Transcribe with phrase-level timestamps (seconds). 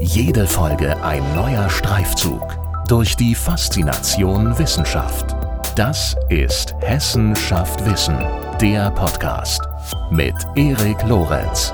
[0.00, 2.56] Jede Folge ein neuer Streifzug
[2.86, 5.34] durch die Faszination Wissenschaft.
[5.74, 8.16] Das ist Hessen schafft Wissen,
[8.60, 9.60] der Podcast
[10.10, 11.72] mit Erik Lorenz.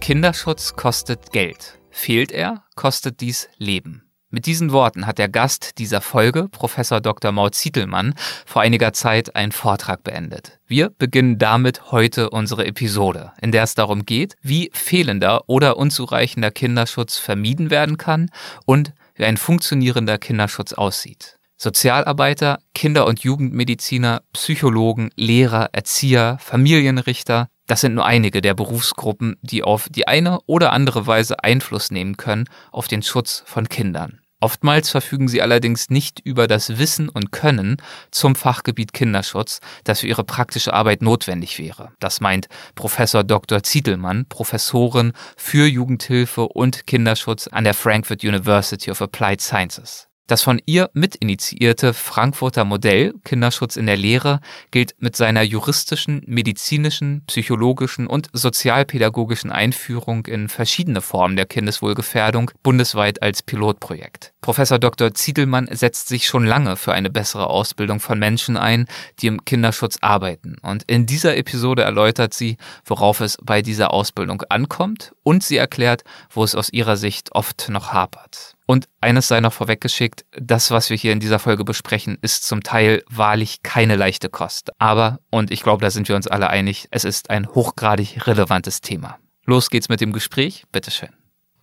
[0.00, 1.80] Kinderschutz kostet Geld.
[1.90, 4.04] Fehlt er, kostet dies Leben.
[4.34, 7.30] Mit diesen Worten hat der Gast dieser Folge, Professor Dr.
[7.30, 10.58] Maud Zietelmann, vor einiger Zeit einen Vortrag beendet.
[10.66, 16.50] Wir beginnen damit heute unsere Episode, in der es darum geht, wie fehlender oder unzureichender
[16.50, 18.28] Kinderschutz vermieden werden kann
[18.66, 21.38] und wie ein funktionierender Kinderschutz aussieht.
[21.56, 29.62] Sozialarbeiter, Kinder- und Jugendmediziner, Psychologen, Lehrer, Erzieher, Familienrichter, das sind nur einige der Berufsgruppen, die
[29.62, 34.18] auf die eine oder andere Weise Einfluss nehmen können auf den Schutz von Kindern.
[34.44, 37.78] Oftmals verfügen sie allerdings nicht über das Wissen und Können
[38.10, 41.92] zum Fachgebiet Kinderschutz, das für ihre praktische Arbeit notwendig wäre.
[41.98, 43.62] Das meint Professor Dr.
[43.62, 50.08] Ziedelmann, Professorin für Jugendhilfe und Kinderschutz an der Frankfurt University of Applied Sciences.
[50.26, 57.24] Das von ihr mitinitiierte Frankfurter Modell Kinderschutz in der Lehre gilt mit seiner juristischen, medizinischen,
[57.26, 64.32] psychologischen und sozialpädagogischen Einführung in verschiedene Formen der Kindeswohlgefährdung bundesweit als Pilotprojekt.
[64.40, 65.12] Professor Dr.
[65.12, 68.86] Ziedelmann setzt sich schon lange für eine bessere Ausbildung von Menschen ein,
[69.18, 70.56] die im Kinderschutz arbeiten.
[70.62, 76.02] Und in dieser Episode erläutert sie, worauf es bei dieser Ausbildung ankommt und sie erklärt,
[76.30, 78.54] wo es aus ihrer Sicht oft noch hapert.
[78.66, 82.62] Und eines sei noch vorweggeschickt, das, was wir hier in dieser Folge besprechen, ist zum
[82.62, 84.70] Teil wahrlich keine leichte Kost.
[84.78, 88.80] Aber, und ich glaube, da sind wir uns alle einig, es ist ein hochgradig relevantes
[88.80, 89.18] Thema.
[89.44, 91.10] Los geht's mit dem Gespräch, bitteschön.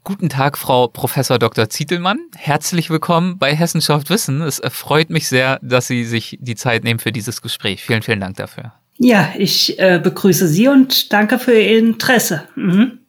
[0.03, 1.69] Guten Tag, Frau Professor Dr.
[1.69, 2.19] Zietelmann.
[2.35, 4.41] Herzlich willkommen bei Hessenschaft Wissen.
[4.41, 7.83] Es freut mich sehr, dass Sie sich die Zeit nehmen für dieses Gespräch.
[7.83, 8.73] Vielen, vielen Dank dafür.
[8.97, 12.47] Ja, ich äh, begrüße Sie und danke für Ihr Interesse.
[12.55, 13.00] Mhm.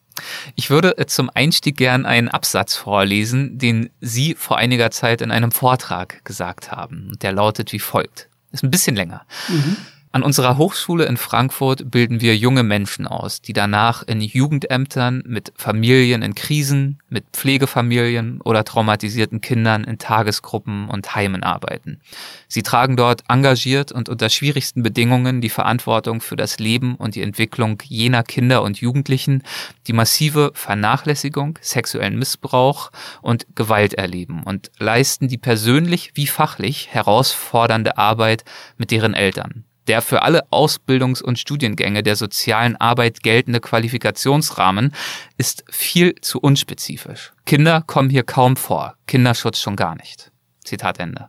[0.55, 5.31] Ich würde äh, zum Einstieg gern einen Absatz vorlesen, den Sie vor einiger Zeit in
[5.31, 7.13] einem Vortrag gesagt haben.
[7.23, 8.29] Der lautet wie folgt.
[8.53, 9.25] Ist ein bisschen länger.
[9.49, 9.77] Mhm.
[10.15, 15.55] An unserer Hochschule in Frankfurt bilden wir junge Menschen aus, die danach in Jugendämtern mit
[15.57, 22.03] Familien in Krisen, mit Pflegefamilien oder traumatisierten Kindern in Tagesgruppen und Heimen arbeiten.
[22.47, 27.23] Sie tragen dort engagiert und unter schwierigsten Bedingungen die Verantwortung für das Leben und die
[27.23, 29.43] Entwicklung jener Kinder und Jugendlichen,
[29.87, 32.91] die massive Vernachlässigung, sexuellen Missbrauch
[33.23, 38.45] und Gewalt erleben und leisten die persönlich wie fachlich herausfordernde Arbeit
[38.77, 39.65] mit deren Eltern.
[39.89, 44.95] Der für alle Ausbildungs- und Studiengänge der sozialen Arbeit geltende Qualifikationsrahmen
[45.39, 47.33] ist viel zu unspezifisch.
[47.47, 50.31] Kinder kommen hier kaum vor, Kinderschutz schon gar nicht.
[50.65, 51.29] Zitat Ende.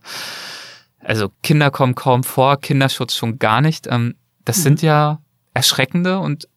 [1.00, 3.88] Also Kinder kommen kaum vor, Kinderschutz schon gar nicht.
[3.88, 4.16] Ähm,
[4.46, 4.62] das mhm.
[4.62, 5.20] sind ja
[5.54, 6.48] erschreckende und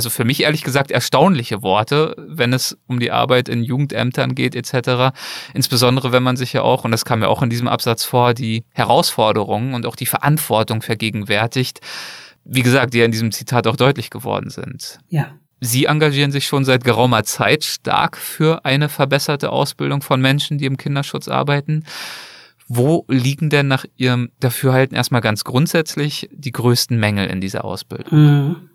[0.00, 4.54] also für mich ehrlich gesagt erstaunliche Worte, wenn es um die Arbeit in Jugendämtern geht
[4.54, 5.14] etc.
[5.52, 8.32] Insbesondere wenn man sich ja auch, und das kam ja auch in diesem Absatz vor,
[8.32, 11.80] die Herausforderungen und auch die Verantwortung vergegenwärtigt,
[12.46, 15.00] wie gesagt, die ja in diesem Zitat auch deutlich geworden sind.
[15.10, 15.34] Ja.
[15.60, 20.64] Sie engagieren sich schon seit geraumer Zeit stark für eine verbesserte Ausbildung von Menschen, die
[20.64, 21.84] im Kinderschutz arbeiten.
[22.68, 28.18] Wo liegen denn nach Ihrem Dafürhalten erstmal ganz grundsätzlich die größten Mängel in dieser Ausbildung?
[28.18, 28.69] Mhm.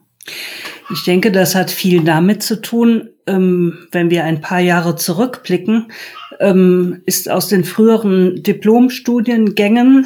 [0.92, 5.92] Ich denke, das hat viel damit zu tun, ähm, wenn wir ein paar Jahre zurückblicken,
[6.40, 10.06] ähm, ist aus den früheren Diplomstudiengängen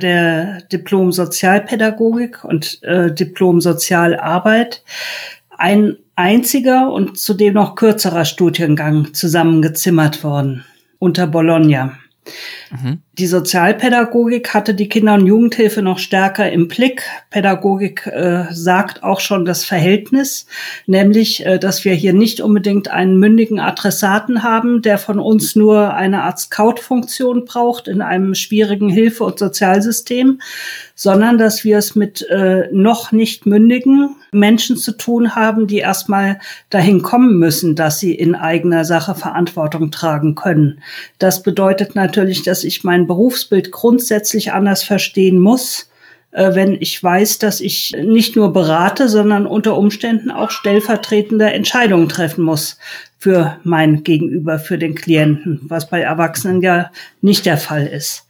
[0.00, 4.82] der Diplom Sozialpädagogik und äh, Diplom Sozialarbeit
[5.56, 10.64] ein einziger und zudem noch kürzerer Studiengang zusammengezimmert worden
[10.98, 11.98] unter Bologna.
[12.70, 12.98] Mhm.
[13.18, 17.02] Die Sozialpädagogik hatte die Kinder- und Jugendhilfe noch stärker im Blick.
[17.30, 20.46] Pädagogik äh, sagt auch schon das Verhältnis,
[20.86, 25.94] nämlich, äh, dass wir hier nicht unbedingt einen mündigen Adressaten haben, der von uns nur
[25.94, 30.40] eine Art Scout-Funktion braucht in einem schwierigen Hilfe- und Sozialsystem,
[31.00, 36.40] sondern dass wir es mit äh, noch nicht mündigen Menschen zu tun haben, die erstmal
[36.68, 40.82] dahin kommen müssen, dass sie in eigener Sache Verantwortung tragen können.
[41.18, 45.88] Das bedeutet natürlich, dass ich mein Berufsbild grundsätzlich anders verstehen muss,
[46.32, 52.10] äh, wenn ich weiß, dass ich nicht nur berate, sondern unter Umständen auch stellvertretende Entscheidungen
[52.10, 52.76] treffen muss
[53.16, 56.90] für mein Gegenüber, für den Klienten, was bei Erwachsenen ja
[57.22, 58.26] nicht der Fall ist.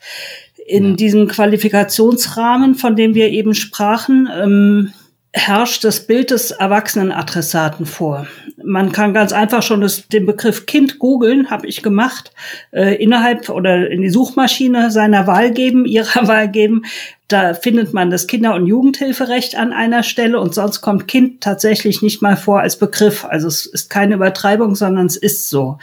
[0.70, 4.92] In diesem Qualifikationsrahmen, von dem wir eben sprachen, ähm,
[5.32, 8.28] herrscht das Bild des Erwachsenenadressaten vor.
[8.62, 12.32] man kann ganz einfach schon das, den Begriff Kind googeln, habe ich gemacht,
[12.72, 16.84] äh, innerhalb oder in die Suchmaschine seiner Wahl geben, ihrer Wahl geben.
[17.32, 22.02] Da findet man das Kinder- und Jugendhilferecht an einer Stelle und sonst kommt Kind tatsächlich
[22.02, 23.24] nicht mal vor als Begriff.
[23.24, 25.78] Also es ist keine Übertreibung, sondern es ist so.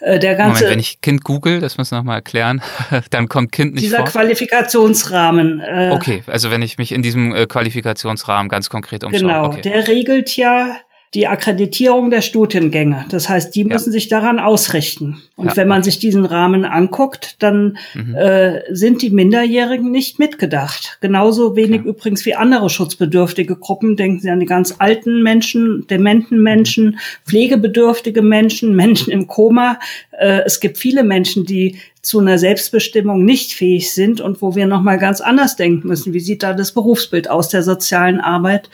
[0.00, 2.62] Äh, der ganze, Moment, wenn ich Kind google, das muss ich nochmal erklären,
[3.10, 4.06] dann kommt Kind nicht dieser vor.
[4.06, 5.60] Dieser Qualifikationsrahmen.
[5.60, 9.20] Äh, okay, also wenn ich mich in diesem äh, Qualifikationsrahmen ganz konkret umschaue.
[9.20, 9.60] Genau, okay.
[9.60, 10.76] der regelt ja
[11.14, 13.06] die Akkreditierung der Studiengänge.
[13.08, 13.92] Das heißt, die müssen ja.
[13.92, 15.22] sich daran ausrichten.
[15.36, 15.56] Und ja.
[15.56, 18.14] wenn man sich diesen Rahmen anguckt, dann mhm.
[18.14, 20.98] äh, sind die Minderjährigen nicht mitgedacht.
[21.00, 21.88] Genauso wenig ja.
[21.88, 23.96] übrigens wie andere schutzbedürftige Gruppen.
[23.96, 29.78] Denken Sie an die ganz alten Menschen, dementen Menschen, pflegebedürftige Menschen, Menschen im Koma.
[30.10, 34.66] Äh, es gibt viele Menschen, die zu einer Selbstbestimmung nicht fähig sind und wo wir
[34.66, 36.12] noch mal ganz anders denken müssen.
[36.12, 38.68] Wie sieht da das Berufsbild aus der sozialen Arbeit?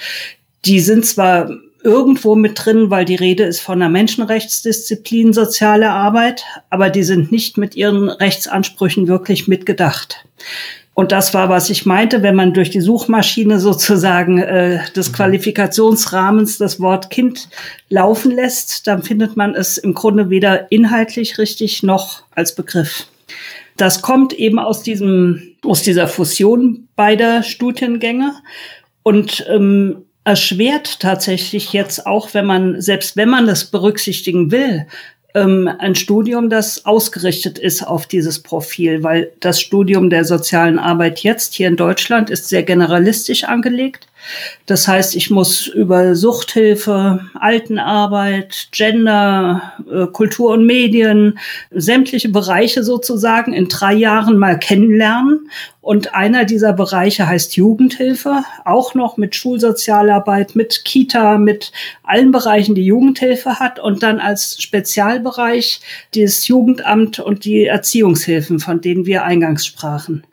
[0.64, 1.50] Die sind zwar
[1.84, 7.30] irgendwo mit drin, weil die Rede ist von einer Menschenrechtsdisziplin soziale Arbeit, aber die sind
[7.30, 10.24] nicht mit ihren Rechtsansprüchen wirklich mitgedacht.
[10.94, 15.14] Und das war, was ich meinte, wenn man durch die Suchmaschine sozusagen äh, des mhm.
[15.14, 17.48] Qualifikationsrahmens das Wort Kind
[17.88, 23.08] laufen lässt, dann findet man es im Grunde weder inhaltlich richtig noch als Begriff.
[23.76, 28.32] Das kommt eben aus diesem, aus dieser Fusion beider Studiengänge.
[29.02, 34.86] Und ähm, erschwert tatsächlich jetzt auch, wenn man, selbst wenn man das berücksichtigen will,
[35.34, 41.20] ähm, ein Studium, das ausgerichtet ist auf dieses Profil, weil das Studium der sozialen Arbeit
[41.20, 44.06] jetzt hier in Deutschland ist sehr generalistisch angelegt.
[44.66, 51.38] Das heißt, ich muss über Suchthilfe, Altenarbeit, Gender, äh, Kultur und Medien,
[51.70, 55.50] sämtliche Bereiche sozusagen in drei Jahren mal kennenlernen.
[55.82, 61.72] Und einer dieser Bereiche heißt Jugendhilfe, auch noch mit Schulsozialarbeit, mit Kita, mit
[62.02, 63.78] allen Bereichen, die Jugendhilfe hat.
[63.78, 65.80] Und dann als Spezialbereich
[66.14, 70.24] das Jugendamt und die Erziehungshilfen, von denen wir eingangs sprachen.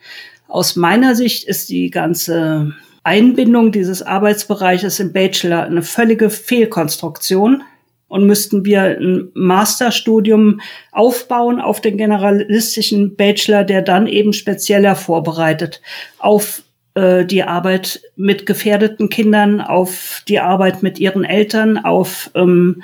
[0.48, 7.63] Aus meiner Sicht ist die ganze Einbindung dieses Arbeitsbereiches im Bachelor eine völlige Fehlkonstruktion
[8.07, 10.59] und müssten wir ein Masterstudium
[10.92, 15.81] aufbauen auf den generalistischen Bachelor, der dann eben spezieller vorbereitet
[16.19, 16.63] auf
[16.94, 22.83] äh, die Arbeit mit gefährdeten Kindern, auf die Arbeit mit ihren Eltern, auf ähm,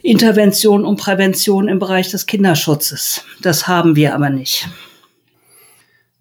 [0.00, 3.24] Intervention und Prävention im Bereich des Kinderschutzes.
[3.42, 4.68] Das haben wir aber nicht.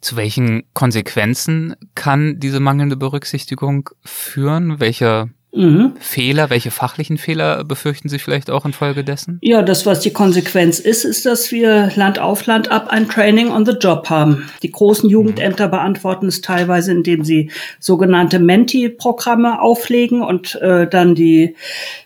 [0.01, 4.79] Zu welchen Konsequenzen kann diese mangelnde Berücksichtigung führen?
[4.79, 5.93] Welche Mhm.
[5.99, 9.37] Fehler, welche fachlichen Fehler befürchten Sie vielleicht auch infolgedessen?
[9.41, 13.49] Ja, das, was die Konsequenz ist, ist, dass wir Land auf Land ab ein Training
[13.49, 14.49] on the Job haben.
[14.63, 15.11] Die großen mhm.
[15.11, 15.71] Jugendämter mhm.
[15.71, 21.55] beantworten es teilweise, indem sie sogenannte Menti-Programme auflegen und äh, dann die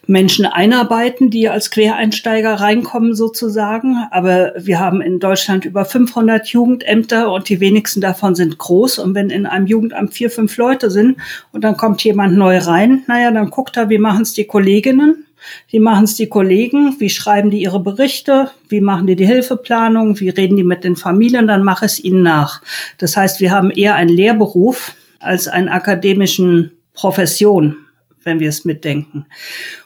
[0.08, 4.08] Menschen einarbeiten, die als Quereinsteiger reinkommen sozusagen.
[4.10, 9.00] Aber wir haben in Deutschland über 500 Jugendämter und die wenigsten davon sind groß.
[9.00, 11.18] Und wenn in einem Jugendamt vier, fünf Leute sind
[11.52, 15.26] und dann kommt jemand neu rein, naja, dann guckt er, wie machen es die Kolleginnen,
[15.70, 20.20] wie machen es die Kollegen, wie schreiben die ihre Berichte, wie machen die die Hilfeplanung,
[20.20, 22.62] wie reden die mit den Familien, dann mache es ihnen nach.
[22.98, 27.78] Das heißt, wir haben eher einen Lehrberuf als einen akademischen Profession
[28.26, 29.28] wenn wir es mitdenken.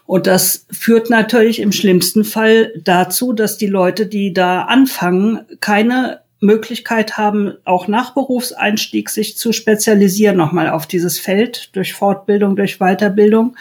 [0.05, 6.21] Und das führt natürlich im schlimmsten Fall dazu, dass die Leute, die da anfangen, keine
[6.41, 12.79] Möglichkeit haben, auch nach Berufseinstieg sich zu spezialisieren nochmal auf dieses Feld durch Fortbildung, durch
[12.79, 13.55] Weiterbildung.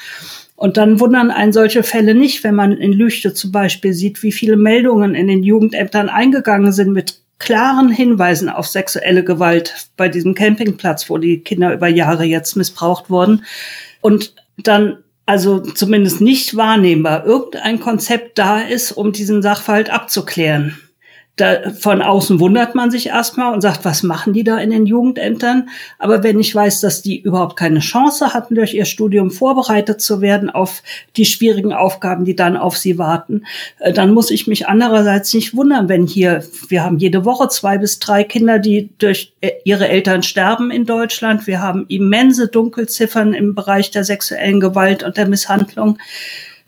[0.55, 4.33] Und dann wundern einen solche Fälle nicht, wenn man in Lüchte zum Beispiel sieht, wie
[4.33, 10.35] viele Meldungen in den Jugendämtern eingegangen sind mit klaren Hinweisen auf sexuelle Gewalt bei diesem
[10.35, 13.45] Campingplatz, wo die Kinder über Jahre jetzt missbraucht wurden.
[14.01, 20.77] Und dann also zumindest nicht wahrnehmbar irgendein Konzept da ist, um diesen Sachverhalt abzuklären
[21.41, 24.87] da, von außen wundert man sich erstmal und sagt, was machen die da in den
[24.87, 25.69] Jugendämtern?
[25.99, 30.21] Aber wenn ich weiß, dass die überhaupt keine Chance hatten, durch ihr Studium vorbereitet zu
[30.21, 30.83] werden auf
[31.17, 33.45] die schwierigen Aufgaben, die dann auf sie warten,
[33.79, 37.79] äh, dann muss ich mich andererseits nicht wundern, wenn hier, wir haben jede Woche zwei
[37.79, 41.47] bis drei Kinder, die durch äh, ihre Eltern sterben in Deutschland.
[41.47, 45.99] Wir haben immense Dunkelziffern im Bereich der sexuellen Gewalt und der Misshandlung.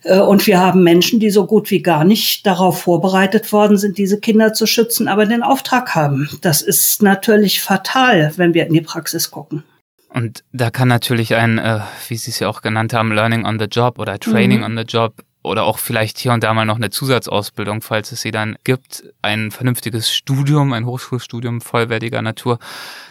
[0.02, 3.98] Äh, und wir haben Menschen, die so gut wie gar nicht darauf vorbereitet worden sind,
[3.98, 6.28] diese Kinder zu schützen, aber den Auftrag haben.
[6.40, 9.62] Das ist natürlich fatal, wenn wir in die Praxis gucken.
[10.12, 13.58] Und da kann natürlich ein, äh, wie Sie es ja auch genannt haben, Learning on
[13.58, 14.64] the Job oder Training mhm.
[14.64, 18.20] on the Job oder auch vielleicht hier und da mal noch eine Zusatzausbildung, falls es
[18.20, 22.58] sie dann gibt, ein vernünftiges Studium, ein Hochschulstudium vollwertiger Natur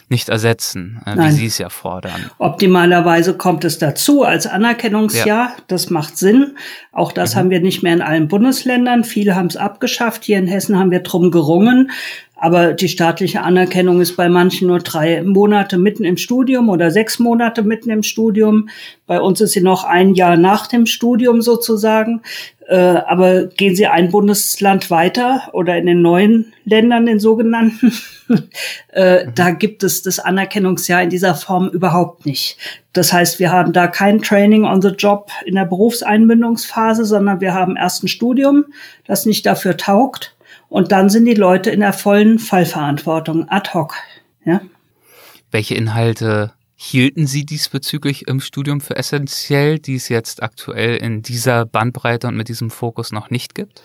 [0.09, 2.31] nicht ersetzen, äh, wie Sie es ja fordern.
[2.39, 5.27] Optimalerweise kommt es dazu als Anerkennungsjahr.
[5.27, 5.55] Ja.
[5.67, 6.57] Das macht Sinn.
[6.91, 7.39] Auch das mhm.
[7.39, 9.03] haben wir nicht mehr in allen Bundesländern.
[9.03, 10.23] Viele haben es abgeschafft.
[10.23, 11.91] Hier in Hessen haben wir drum gerungen.
[12.39, 17.19] Aber die staatliche Anerkennung ist bei manchen nur drei Monate mitten im Studium oder sechs
[17.19, 18.69] Monate mitten im Studium.
[19.07, 22.21] Bei uns ist sie noch ein Jahr nach dem Studium sozusagen.
[22.69, 27.91] Äh, aber gehen Sie ein Bundesland weiter oder in den neuen Ländern, den sogenannten,
[28.89, 32.57] äh, da gibt es das Anerkennungsjahr in dieser Form überhaupt nicht.
[32.93, 37.55] Das heißt, wir haben da kein Training on the Job in der Berufseinbindungsphase, sondern wir
[37.55, 38.65] haben erst ein Studium,
[39.05, 40.35] das nicht dafür taugt
[40.69, 43.95] und dann sind die Leute in der vollen Fallverantwortung ad hoc.
[44.45, 44.61] Ja?
[45.51, 51.65] Welche Inhalte hielten Sie diesbezüglich im Studium für essentiell, die es jetzt aktuell in dieser
[51.65, 53.81] Bandbreite und mit diesem Fokus noch nicht gibt?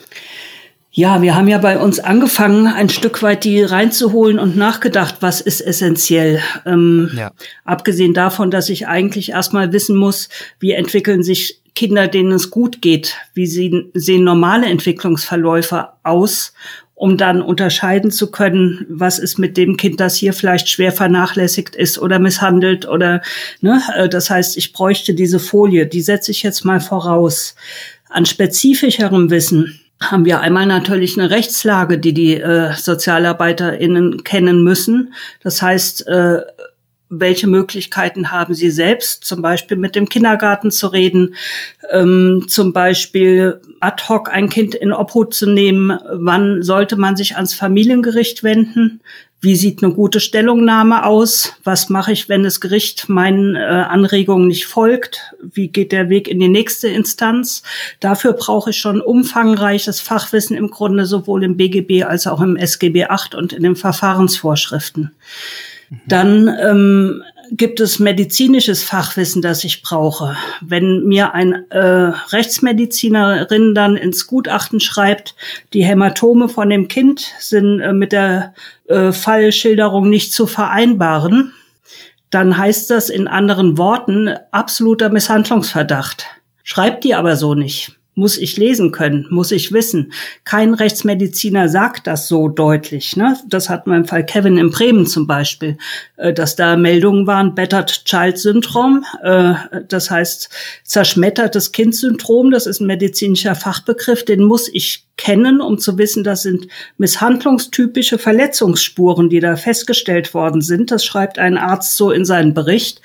[0.96, 5.40] Ja, wir haben ja bei uns angefangen, ein Stück weit die reinzuholen und nachgedacht, was
[5.40, 6.40] ist essentiell.
[6.64, 7.32] Ähm, ja.
[7.64, 10.28] Abgesehen davon, dass ich eigentlich erstmal wissen muss,
[10.60, 16.54] wie entwickeln sich Kinder, denen es gut geht, wie sehen, normale Entwicklungsverläufe aus,
[16.94, 21.74] um dann unterscheiden zu können, was ist mit dem Kind, das hier vielleicht schwer vernachlässigt
[21.74, 23.20] ist oder misshandelt oder,
[23.60, 27.56] ne, äh, das heißt, ich bräuchte diese Folie, die setze ich jetzt mal voraus.
[28.08, 35.14] An spezifischerem Wissen haben wir einmal natürlich eine Rechtslage, die die äh, SozialarbeiterInnen kennen müssen.
[35.42, 36.42] Das heißt, äh,
[37.08, 41.34] welche Möglichkeiten haben sie selbst, zum Beispiel mit dem Kindergarten zu reden,
[41.90, 47.36] ähm, zum Beispiel ad hoc ein Kind in Obhut zu nehmen, wann sollte man sich
[47.36, 49.00] ans Familiengericht wenden,
[49.44, 51.52] wie sieht eine gute Stellungnahme aus?
[51.64, 55.34] Was mache ich, wenn das Gericht meinen äh, Anregungen nicht folgt?
[55.42, 57.62] Wie geht der Weg in die nächste Instanz?
[58.00, 63.04] Dafür brauche ich schon umfangreiches Fachwissen im Grunde sowohl im BGB als auch im SGB
[63.04, 65.10] 8 und in den Verfahrensvorschriften.
[66.06, 70.36] Dann ähm, gibt es medizinisches Fachwissen, das ich brauche.
[70.60, 75.34] Wenn mir ein äh, Rechtsmedizinerin dann ins Gutachten schreibt,
[75.72, 78.54] die Hämatome von dem Kind sind äh, mit der
[78.88, 81.52] äh, Fallschilderung nicht zu vereinbaren,
[82.30, 86.26] dann heißt das in anderen Worten absoluter Misshandlungsverdacht.
[86.64, 90.12] Schreibt die aber so nicht muss ich lesen können, muss ich wissen.
[90.44, 93.16] Kein Rechtsmediziner sagt das so deutlich.
[93.16, 93.36] Ne?
[93.48, 95.78] Das hat im Fall Kevin in Bremen zum Beispiel,
[96.16, 99.54] äh, dass da Meldungen waren, Battered Child Syndrom, äh,
[99.88, 100.50] das heißt
[100.84, 106.42] zerschmettertes Kind-Syndrom, das ist ein medizinischer Fachbegriff, den muss ich kennen, um zu wissen, das
[106.42, 106.66] sind
[106.98, 110.90] misshandlungstypische Verletzungsspuren, die da festgestellt worden sind.
[110.90, 113.00] Das schreibt ein Arzt so in seinen Bericht.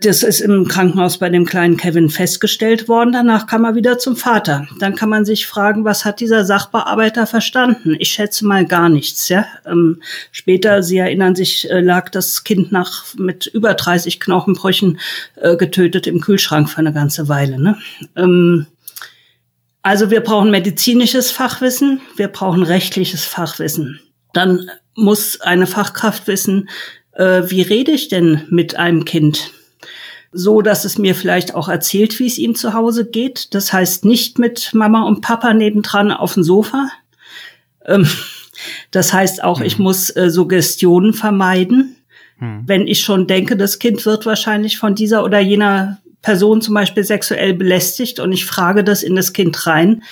[0.00, 3.12] Das ist im Krankenhaus bei dem kleinen Kevin festgestellt worden.
[3.12, 4.66] Danach kam er wieder zum Vater.
[4.80, 7.96] Dann kann man sich fragen, was hat dieser Sachbearbeiter verstanden?
[7.98, 9.28] Ich schätze mal gar nichts.
[9.28, 9.46] Ja?
[9.64, 14.98] Ähm, später, Sie erinnern sich, äh, lag das Kind nach mit über 30 Knochenbrüchen
[15.36, 17.60] äh, getötet im Kühlschrank für eine ganze Weile.
[17.60, 17.78] Ne?
[18.16, 18.66] Ähm,
[19.84, 24.00] also wir brauchen medizinisches Fachwissen, wir brauchen rechtliches Fachwissen.
[24.32, 26.70] Dann muss eine Fachkraft wissen,
[27.12, 29.50] äh, wie rede ich denn mit einem Kind?
[30.32, 33.54] So, dass es mir vielleicht auch erzählt, wie es ihm zu Hause geht.
[33.54, 36.88] Das heißt nicht mit Mama und Papa nebendran auf dem Sofa.
[37.84, 38.08] Ähm,
[38.90, 39.66] das heißt auch, hm.
[39.66, 41.96] ich muss äh, Suggestionen vermeiden.
[42.38, 42.62] Hm.
[42.64, 47.04] Wenn ich schon denke, das Kind wird wahrscheinlich von dieser oder jener Person zum Beispiel
[47.04, 50.02] sexuell belästigt und ich frage das in das Kind rein,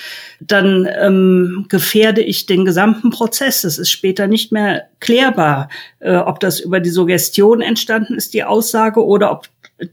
[0.40, 3.64] dann ähm, gefährde ich den gesamten Prozess.
[3.64, 8.44] Es ist später nicht mehr klärbar, äh, ob das über die Suggestion entstanden ist, die
[8.44, 9.48] Aussage, oder ob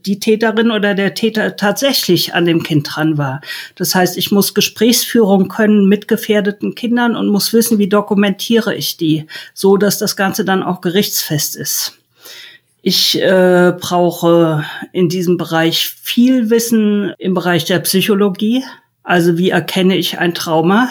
[0.06, 3.40] die Täterin oder der Täter tatsächlich an dem Kind dran war.
[3.74, 8.98] Das heißt, ich muss Gesprächsführung können mit gefährdeten Kindern und muss wissen, wie dokumentiere ich
[8.98, 11.99] die, so dass das Ganze dann auch gerichtsfest ist.
[12.82, 18.64] Ich äh, brauche in diesem Bereich viel Wissen im Bereich der Psychologie.
[19.02, 20.88] Also wie erkenne ich ein Trauma?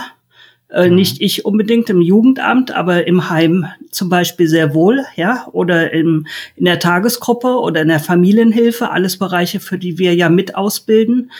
[0.70, 0.96] Äh, mhm.
[0.96, 6.28] Nicht ich unbedingt im Jugendamt, aber im Heim zum Beispiel sehr wohl, ja, oder im,
[6.56, 11.32] in der Tagesgruppe oder in der Familienhilfe, alles Bereiche, für die wir ja mit ausbilden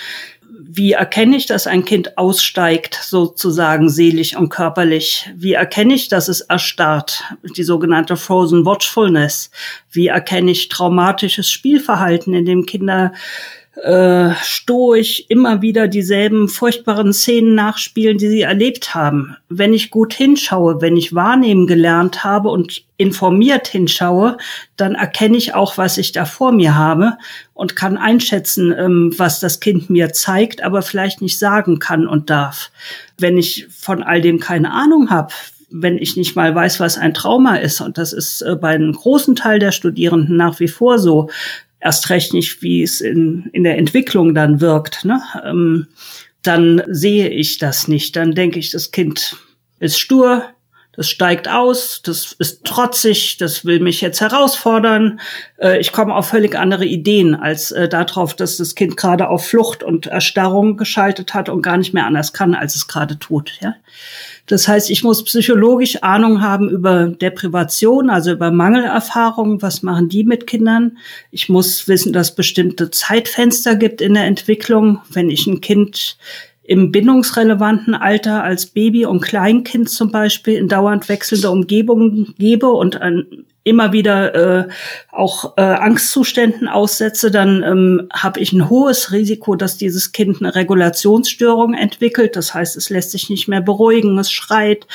[0.62, 5.30] wie erkenne ich, dass ein Kind aussteigt, sozusagen seelisch und körperlich?
[5.36, 7.24] Wie erkenne ich, dass es erstarrt?
[7.56, 9.52] Die sogenannte Frozen Watchfulness.
[9.90, 13.14] Wie erkenne ich traumatisches Spielverhalten, in dem Kinder
[13.84, 19.36] äh, stoisch immer wieder dieselben furchtbaren Szenen nachspielen, die sie erlebt haben.
[19.50, 24.38] Wenn ich gut hinschaue, wenn ich wahrnehmen gelernt habe und informiert hinschaue,
[24.78, 27.18] dann erkenne ich auch, was ich da vor mir habe
[27.54, 32.30] und kann einschätzen, ähm, was das Kind mir zeigt, aber vielleicht nicht sagen kann und
[32.30, 32.72] darf.
[33.18, 35.34] Wenn ich von all dem keine Ahnung habe,
[35.72, 38.94] wenn ich nicht mal weiß, was ein Trauma ist, und das ist äh, bei einem
[38.94, 41.30] großen Teil der Studierenden nach wie vor so,
[41.80, 45.22] erst recht nicht, wie es in, in der Entwicklung dann wirkt, ne?
[45.44, 45.88] ähm,
[46.42, 48.16] dann sehe ich das nicht.
[48.16, 49.38] Dann denke ich, das Kind
[49.80, 50.44] ist stur,
[51.00, 55.22] das steigt aus, das ist trotzig, das will mich jetzt herausfordern.
[55.58, 59.46] Äh, ich komme auf völlig andere Ideen als äh, darauf, dass das Kind gerade auf
[59.46, 63.60] Flucht und Erstarrung geschaltet hat und gar nicht mehr anders kann, als es gerade tut.
[63.62, 63.76] Ja?
[64.50, 69.62] Das heißt, ich muss psychologisch Ahnung haben über Deprivation, also über Mangelerfahrungen.
[69.62, 70.98] Was machen die mit Kindern?
[71.30, 75.02] Ich muss wissen, dass es bestimmte Zeitfenster gibt in der Entwicklung.
[75.12, 76.18] Wenn ich ein Kind
[76.64, 83.00] im bindungsrelevanten Alter als Baby und Kleinkind zum Beispiel in dauernd wechselnde Umgebungen gebe und
[83.00, 84.68] ein immer wieder äh,
[85.12, 90.56] auch äh, Angstzuständen aussetze, dann ähm, habe ich ein hohes Risiko, dass dieses Kind eine
[90.56, 92.36] Regulationsstörung entwickelt.
[92.36, 94.88] Das heißt, es lässt sich nicht mehr beruhigen, es schreit,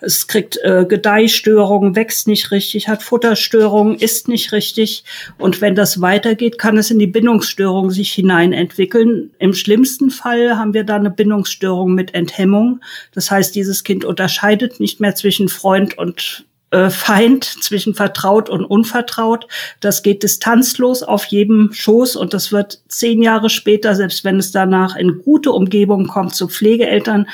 [0.00, 5.04] es kriegt äh, Gedeihstörungen, wächst nicht richtig, hat Futterstörungen, isst nicht richtig.
[5.38, 9.30] Und wenn das weitergeht, kann es in die Bindungsstörung sich hinein entwickeln.
[9.38, 12.80] Im schlimmsten Fall haben wir da eine Bindungsstörung mit Enthemmung.
[13.12, 18.64] Das heißt, dieses Kind unterscheidet nicht mehr zwischen Freund und äh, Feind zwischen vertraut und
[18.64, 19.46] unvertraut.
[19.80, 24.52] Das geht distanzlos auf jedem Schoß und das wird zehn Jahre später, selbst wenn es
[24.52, 27.26] danach in gute Umgebung kommt, zu Pflegeeltern,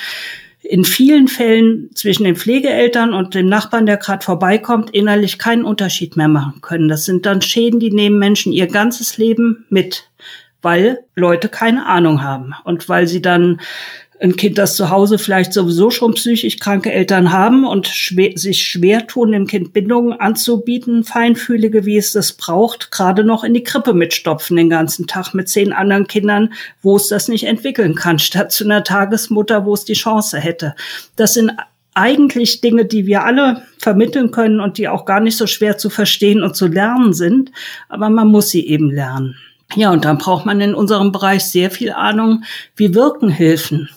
[0.60, 6.16] in vielen Fällen zwischen den Pflegeeltern und dem Nachbarn, der gerade vorbeikommt, innerlich keinen Unterschied
[6.16, 6.88] mehr machen können.
[6.88, 10.10] Das sind dann Schäden, die nehmen Menschen ihr ganzes Leben mit,
[10.62, 13.60] weil Leute keine Ahnung haben und weil sie dann
[14.20, 18.64] ein Kind, das zu Hause vielleicht sowieso schon psychisch kranke Eltern haben und schwer, sich
[18.64, 23.62] schwer tun, dem Kind Bindungen anzubieten, feinfühlige, wie es das braucht, gerade noch in die
[23.62, 28.18] Krippe mitstopfen den ganzen Tag mit zehn anderen Kindern, wo es das nicht entwickeln kann,
[28.18, 30.74] statt zu einer Tagesmutter, wo es die Chance hätte.
[31.16, 31.52] Das sind
[31.94, 35.90] eigentlich Dinge, die wir alle vermitteln können und die auch gar nicht so schwer zu
[35.90, 37.50] verstehen und zu lernen sind,
[37.88, 39.36] aber man muss sie eben lernen.
[39.74, 42.44] Ja, und dann braucht man in unserem Bereich sehr viel Ahnung,
[42.76, 43.90] wie wirken Hilfen.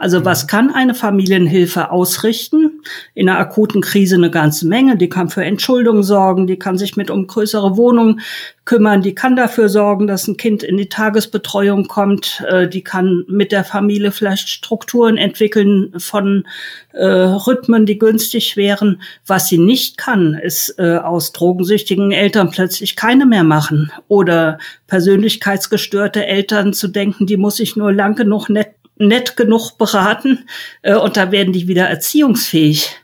[0.00, 0.46] Also was mhm.
[0.46, 2.80] kann eine Familienhilfe ausrichten?
[3.14, 4.96] In einer akuten Krise eine ganze Menge.
[4.96, 8.22] Die kann für Entschuldung sorgen, die kann sich mit um größere Wohnungen
[8.64, 13.24] kümmern, die kann dafür sorgen, dass ein Kind in die Tagesbetreuung kommt, äh, die kann
[13.28, 16.46] mit der Familie vielleicht Strukturen entwickeln von
[16.92, 19.02] äh, Rhythmen, die günstig wären.
[19.26, 26.24] Was sie nicht kann, ist äh, aus drogensüchtigen Eltern plötzlich keine mehr machen oder persönlichkeitsgestörte
[26.24, 30.46] Eltern zu denken, die muss ich nur lang genug nett nett genug beraten
[30.82, 32.96] äh, und da werden die wieder erziehungsfähig.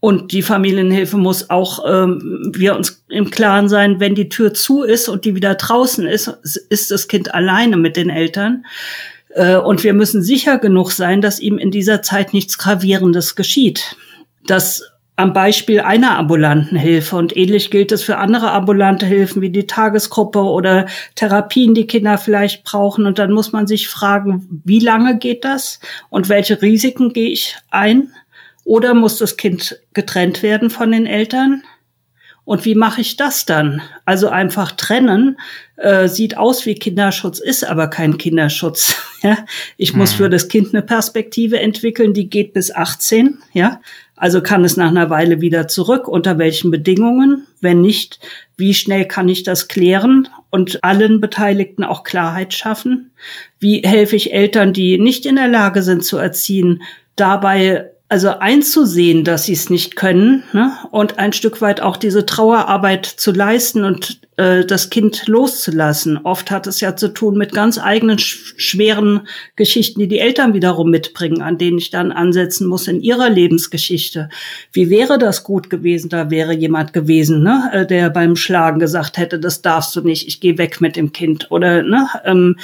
[0.00, 4.82] Und die Familienhilfe muss auch, ähm, wir uns im Klaren sein, wenn die Tür zu
[4.82, 6.26] ist und die wieder draußen ist,
[6.70, 8.64] ist das Kind alleine mit den Eltern.
[9.28, 13.96] Äh, und wir müssen sicher genug sein, dass ihm in dieser Zeit nichts Gravierendes geschieht.
[14.44, 14.82] Das
[15.16, 17.16] am Beispiel einer ambulanten Hilfe.
[17.16, 22.18] Und ähnlich gilt es für andere ambulante Hilfen wie die Tagesgruppe oder Therapien, die Kinder
[22.18, 23.06] vielleicht brauchen.
[23.06, 27.56] Und dann muss man sich fragen, wie lange geht das und welche Risiken gehe ich
[27.70, 28.12] ein?
[28.64, 31.62] Oder muss das Kind getrennt werden von den Eltern?
[32.44, 33.82] Und wie mache ich das dann?
[34.04, 35.38] Also einfach trennen
[35.76, 38.96] äh, sieht aus wie Kinderschutz, ist aber kein Kinderschutz.
[39.22, 39.38] ja?
[39.76, 40.16] Ich muss hm.
[40.16, 43.38] für das Kind eine Perspektive entwickeln, die geht bis 18.
[43.52, 43.80] Ja,
[44.22, 46.06] also kann es nach einer Weile wieder zurück.
[46.06, 47.48] Unter welchen Bedingungen?
[47.60, 48.20] Wenn nicht,
[48.56, 53.10] wie schnell kann ich das klären und allen Beteiligten auch Klarheit schaffen?
[53.58, 56.84] Wie helfe ich Eltern, die nicht in der Lage sind zu erziehen,
[57.16, 60.76] dabei also einzusehen, dass sie es nicht können ne?
[60.90, 66.18] und ein Stück weit auch diese Trauerarbeit zu leisten und äh, das Kind loszulassen.
[66.18, 69.22] Oft hat es ja zu tun mit ganz eigenen sch schweren
[69.56, 74.28] Geschichten, die die Eltern wiederum mitbringen, an denen ich dann ansetzen muss in ihrer Lebensgeschichte.
[74.74, 76.10] Wie wäre das gut gewesen?
[76.10, 77.70] Da wäre jemand gewesen, ne?
[77.72, 81.12] Äh, der beim Schlagen gesagt hätte, das darfst du nicht, ich gehe weg mit dem
[81.12, 81.50] Kind.
[81.50, 82.08] Oder ne?
[82.26, 82.56] Ähm,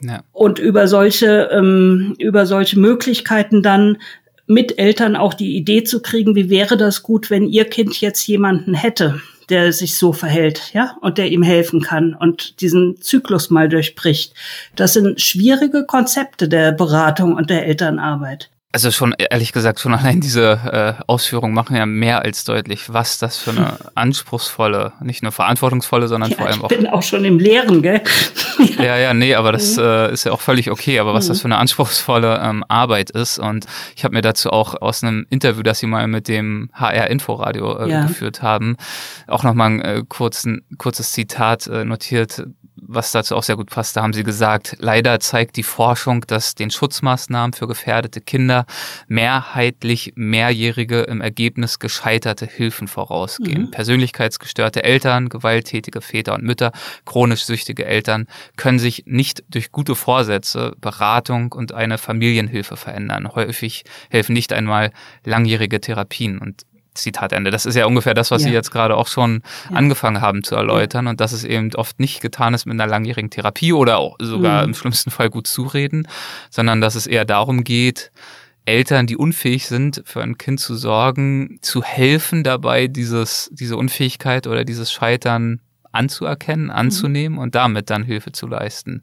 [0.00, 0.22] ja.
[0.32, 3.98] Und über solche, ähm, über solche Möglichkeiten dann
[4.46, 8.26] mit Eltern auch die Idee zu kriegen, wie wäre das gut, wenn ihr Kind jetzt
[8.26, 13.50] jemanden hätte, der sich so verhält, ja, und der ihm helfen kann und diesen Zyklus
[13.50, 14.34] mal durchbricht.
[14.76, 18.50] Das sind schwierige Konzepte der Beratung und der Elternarbeit.
[18.74, 23.20] Also schon ehrlich gesagt, schon allein diese äh, Ausführungen machen ja mehr als deutlich, was
[23.20, 26.72] das für eine anspruchsvolle, nicht nur verantwortungsvolle, sondern ja, vor allem auch.
[26.72, 28.02] Ich bin auch schon im Lehren, gell?
[28.78, 29.84] ja, ja, nee, aber das mhm.
[29.84, 30.98] äh, ist ja auch völlig okay.
[30.98, 31.28] Aber was mhm.
[31.28, 35.24] das für eine anspruchsvolle ähm, Arbeit ist und ich habe mir dazu auch aus einem
[35.30, 38.06] Interview, das Sie mal mit dem HR Inforadio äh, ja.
[38.06, 38.76] geführt haben,
[39.28, 42.44] auch nochmal ein äh, kurzen, kurzes Zitat äh, notiert
[42.86, 46.54] was dazu auch sehr gut passt, da haben Sie gesagt, leider zeigt die Forschung, dass
[46.54, 48.66] den Schutzmaßnahmen für gefährdete Kinder
[49.08, 53.62] mehrheitlich mehrjährige im Ergebnis gescheiterte Hilfen vorausgehen.
[53.62, 53.70] Mhm.
[53.70, 56.72] Persönlichkeitsgestörte Eltern, gewalttätige Väter und Mütter,
[57.04, 63.28] chronisch süchtige Eltern können sich nicht durch gute Vorsätze, Beratung und eine Familienhilfe verändern.
[63.34, 64.92] Häufig helfen nicht einmal
[65.24, 66.38] langjährige Therapien.
[66.38, 67.50] Und Zitat Ende.
[67.50, 68.48] Das ist ja ungefähr das, was ja.
[68.48, 69.76] Sie jetzt gerade auch schon ja.
[69.76, 73.30] angefangen haben zu erläutern und dass es eben oft nicht getan ist mit einer langjährigen
[73.30, 74.70] Therapie oder auch sogar mhm.
[74.70, 76.08] im schlimmsten Fall gut zureden,
[76.50, 78.10] sondern dass es eher darum geht,
[78.66, 84.46] Eltern, die unfähig sind, für ein Kind zu sorgen, zu helfen dabei, dieses, diese Unfähigkeit
[84.46, 85.60] oder dieses Scheitern
[85.92, 86.70] anzuerkennen, mhm.
[86.70, 87.42] anzunehmen mhm.
[87.42, 89.02] und damit dann Hilfe zu leisten.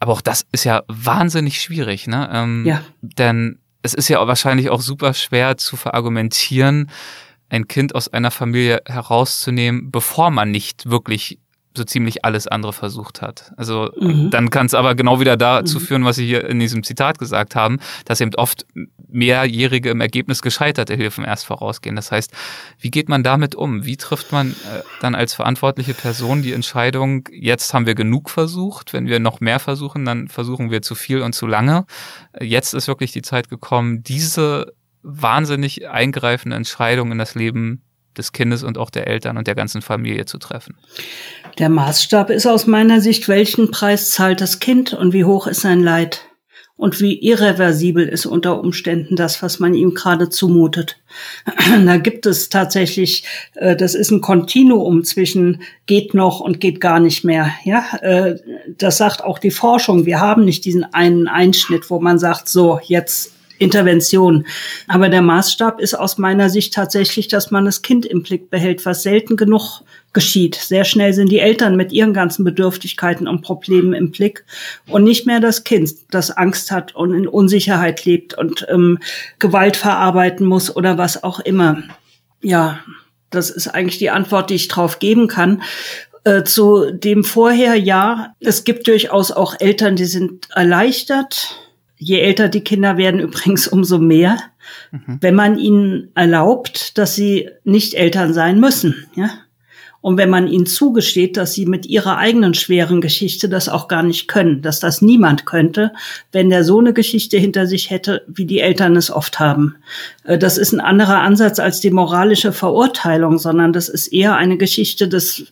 [0.00, 2.28] Aber auch das ist ja wahnsinnig schwierig, ne?
[2.32, 2.82] Ähm, ja.
[3.00, 6.90] Denn es ist ja wahrscheinlich auch super schwer zu verargumentieren,
[7.50, 11.38] ein Kind aus einer Familie herauszunehmen, bevor man nicht wirklich
[11.76, 13.52] so ziemlich alles andere versucht hat.
[13.56, 14.30] Also mhm.
[14.30, 15.82] dann kann es aber genau wieder dazu mhm.
[15.82, 18.66] führen, was Sie hier in diesem Zitat gesagt haben, dass eben oft
[19.08, 21.96] mehrjährige im Ergebnis gescheiterte Hilfen erst vorausgehen.
[21.96, 22.32] Das heißt,
[22.80, 23.84] wie geht man damit um?
[23.84, 28.92] Wie trifft man äh, dann als verantwortliche Person die Entscheidung, jetzt haben wir genug versucht,
[28.92, 31.86] wenn wir noch mehr versuchen, dann versuchen wir zu viel und zu lange.
[32.40, 37.83] Jetzt ist wirklich die Zeit gekommen, diese wahnsinnig eingreifende Entscheidung in das Leben
[38.14, 40.76] des Kindes und auch der Eltern und der ganzen Familie zu treffen.
[41.58, 45.60] Der Maßstab ist aus meiner Sicht, welchen Preis zahlt das Kind und wie hoch ist
[45.60, 46.22] sein Leid?
[46.76, 50.96] Und wie irreversibel ist unter Umständen das, was man ihm gerade zumutet.
[51.84, 53.24] Da gibt es tatsächlich,
[53.54, 57.52] äh, das ist ein Kontinuum zwischen geht noch und geht gar nicht mehr.
[57.64, 58.40] Ja, äh,
[58.76, 60.04] das sagt auch die Forschung.
[60.04, 64.46] Wir haben nicht diesen einen Einschnitt, wo man sagt, so jetzt Intervention.
[64.88, 68.84] Aber der Maßstab ist aus meiner Sicht tatsächlich, dass man das Kind im Blick behält,
[68.84, 70.54] was selten genug geschieht.
[70.54, 74.44] Sehr schnell sind die Eltern mit ihren ganzen Bedürftigkeiten und Problemen im Blick
[74.88, 78.98] und nicht mehr das Kind, das Angst hat und in Unsicherheit lebt und ähm,
[79.38, 81.82] Gewalt verarbeiten muss oder was auch immer.
[82.42, 82.80] Ja,
[83.30, 85.62] das ist eigentlich die Antwort, die ich drauf geben kann.
[86.24, 91.63] Äh, zu dem vorher, ja, es gibt durchaus auch Eltern, die sind erleichtert,
[92.04, 94.36] Je älter die Kinder werden übrigens, umso mehr,
[94.92, 95.18] mhm.
[95.20, 99.30] wenn man ihnen erlaubt, dass sie nicht Eltern sein müssen, ja.
[100.02, 104.02] Und wenn man ihnen zugesteht, dass sie mit ihrer eigenen schweren Geschichte das auch gar
[104.02, 105.94] nicht können, dass das niemand könnte,
[106.30, 109.76] wenn der so eine Geschichte hinter sich hätte, wie die Eltern es oft haben.
[110.24, 114.58] Äh, das ist ein anderer Ansatz als die moralische Verurteilung, sondern das ist eher eine
[114.58, 115.46] Geschichte des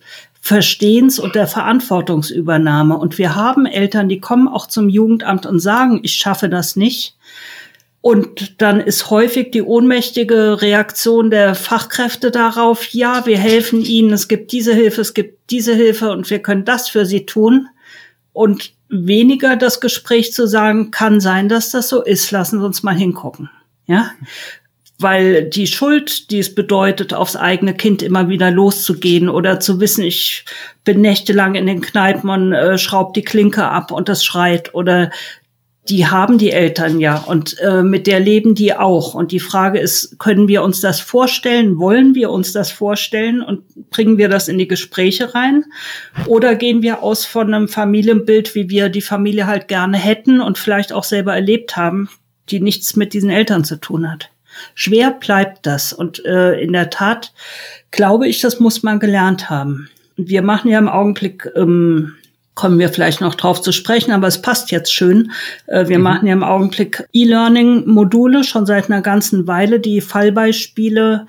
[0.45, 2.97] Verstehens und der Verantwortungsübernahme.
[2.97, 7.15] Und wir haben Eltern, die kommen auch zum Jugendamt und sagen, ich schaffe das nicht.
[8.01, 14.27] Und dann ist häufig die ohnmächtige Reaktion der Fachkräfte darauf, ja, wir helfen Ihnen, es
[14.27, 17.69] gibt diese Hilfe, es gibt diese Hilfe und wir können das für Sie tun.
[18.33, 22.83] Und weniger das Gespräch zu sagen, kann sein, dass das so ist, lassen Sie uns
[22.83, 23.49] mal hingucken.
[23.87, 24.11] Ja,
[24.99, 30.03] weil die Schuld, die es bedeutet, aufs eigene Kind immer wieder loszugehen oder zu wissen,
[30.03, 30.45] ich
[30.83, 35.11] bin nächtelang in den Kneipen und äh, schraub die Klinke ab und das schreit oder
[35.89, 39.15] die haben die Eltern ja und äh, mit der leben die auch.
[39.15, 41.77] Und die Frage ist, können wir uns das vorstellen?
[41.77, 45.65] Wollen wir uns das vorstellen und bringen wir das in die Gespräche rein?
[46.25, 50.57] Oder gehen wir aus von einem Familienbild, wie wir die Familie halt gerne hätten und
[50.57, 52.07] vielleicht auch selber erlebt haben,
[52.49, 54.32] die nichts mit diesen Eltern zu tun hat?
[54.75, 55.93] Schwer bleibt das.
[55.93, 57.33] Und äh, in der Tat
[57.91, 59.89] glaube ich, das muss man gelernt haben.
[60.15, 62.13] Wir machen ja im Augenblick, ähm,
[62.55, 65.31] kommen wir vielleicht noch drauf zu sprechen, aber es passt jetzt schön.
[65.67, 66.03] Äh, wir mhm.
[66.03, 71.25] machen ja im Augenblick E-Learning-Module schon seit einer ganzen Weile, die Fallbeispiele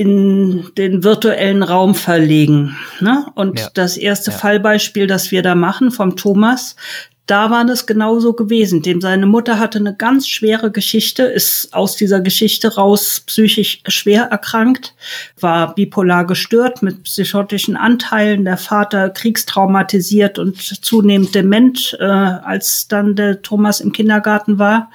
[0.00, 2.74] in den virtuellen Raum verlegen.
[3.00, 3.26] Ne?
[3.34, 3.68] Und ja.
[3.74, 4.36] das erste ja.
[4.38, 6.74] Fallbeispiel, das wir da machen vom Thomas,
[7.30, 8.82] da war das genauso gewesen.
[8.82, 14.24] Dem seine Mutter hatte eine ganz schwere Geschichte, ist aus dieser Geschichte raus psychisch schwer
[14.24, 14.94] erkrankt,
[15.38, 23.14] war bipolar gestört mit psychotischen Anteilen, der Vater kriegstraumatisiert und zunehmend dement, äh, als dann
[23.14, 24.90] der Thomas im Kindergarten war.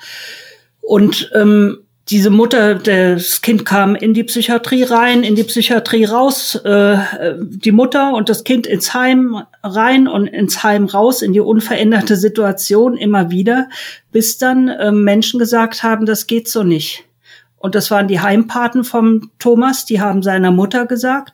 [0.81, 6.53] Und ähm, diese Mutter, das Kind kam in die Psychiatrie rein, in die Psychiatrie raus,
[6.53, 6.97] äh,
[7.41, 12.15] die Mutter und das Kind ins Heim rein und ins Heim raus, in die unveränderte
[12.15, 13.69] Situation immer wieder,
[14.11, 17.05] bis dann äh, Menschen gesagt haben, das geht so nicht.
[17.57, 21.33] Und das waren die Heimpaten vom Thomas, die haben seiner Mutter gesagt,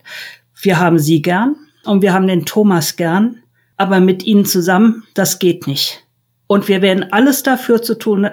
[0.62, 3.40] wir haben sie gern und wir haben den Thomas gern,
[3.76, 6.06] aber mit ihnen zusammen, das geht nicht.
[6.48, 8.30] Und wir werden alles dafür zu tun,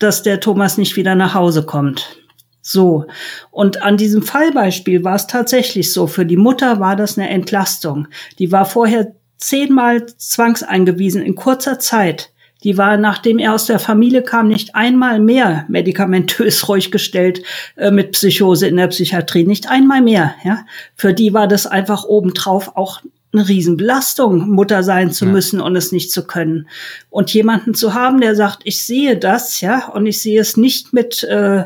[0.00, 2.16] dass der Thomas nicht wieder nach Hause kommt.
[2.62, 3.06] So.
[3.50, 6.06] Und an diesem Fallbeispiel war es tatsächlich so.
[6.06, 8.08] Für die Mutter war das eine Entlastung.
[8.38, 12.32] Die war vorher zehnmal zwangseingewiesen in kurzer Zeit.
[12.62, 17.42] Die war, nachdem er aus der Familie kam, nicht einmal mehr medikamentös ruhig gestellt
[17.76, 19.44] äh, mit Psychose in der Psychiatrie.
[19.44, 20.34] Nicht einmal mehr.
[20.44, 20.66] Ja?
[20.94, 23.00] Für die war das einfach obendrauf auch
[23.32, 25.30] eine Riesenbelastung, Mutter sein zu ja.
[25.30, 26.68] müssen und es nicht zu können.
[27.10, 30.92] Und jemanden zu haben, der sagt, ich sehe das, ja, und ich sehe es nicht
[30.92, 31.64] mit äh,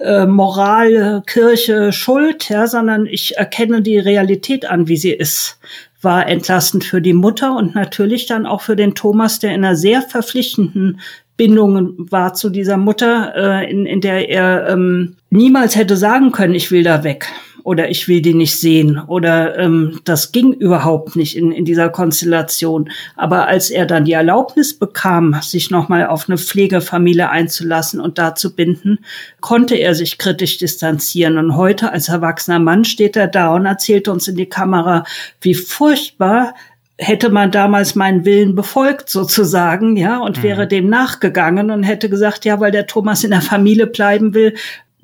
[0.00, 5.58] äh, Moral, Kirche, Schuld, ja, sondern ich erkenne die Realität an, wie sie ist,
[6.02, 9.76] war entlastend für die Mutter und natürlich dann auch für den Thomas, der in einer
[9.76, 11.00] sehr verpflichtenden
[11.36, 16.54] Bindung war zu dieser Mutter, äh, in, in der er ähm, niemals hätte sagen können,
[16.54, 17.28] ich will da weg
[17.64, 21.88] oder ich will die nicht sehen oder ähm, das ging überhaupt nicht in, in dieser
[21.88, 22.90] Konstellation.
[23.16, 28.34] Aber als er dann die Erlaubnis bekam, sich nochmal auf eine Pflegefamilie einzulassen und da
[28.34, 28.98] zu binden,
[29.40, 31.38] konnte er sich kritisch distanzieren.
[31.38, 35.04] Und heute als erwachsener Mann steht er da und erzählt uns in die Kamera,
[35.40, 36.54] wie furchtbar
[36.96, 40.42] hätte man damals meinen Willen befolgt sozusagen, ja, und mhm.
[40.44, 44.54] wäre dem nachgegangen und hätte gesagt, ja, weil der Thomas in der Familie bleiben will,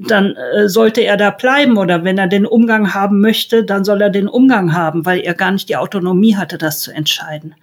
[0.08, 4.00] dann äh, sollte er da bleiben oder wenn er den Umgang haben möchte, dann soll
[4.00, 7.54] er den Umgang haben, weil er gar nicht die Autonomie hatte, das zu entscheiden.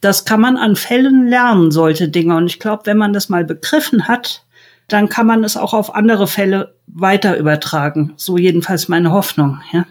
[0.00, 2.36] Das kann man an Fällen lernen, solche Dinge.
[2.36, 4.44] Und ich glaube, wenn man das mal begriffen hat,
[4.86, 8.12] dann kann man es auch auf andere Fälle weiter übertragen.
[8.16, 9.86] So jedenfalls meine Hoffnung, ja.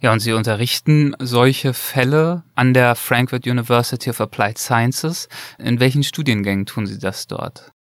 [0.00, 5.28] Ja, und Sie unterrichten solche Fälle an der Frankfurt University of Applied Sciences.
[5.58, 7.72] In welchen Studiengängen tun Sie das dort?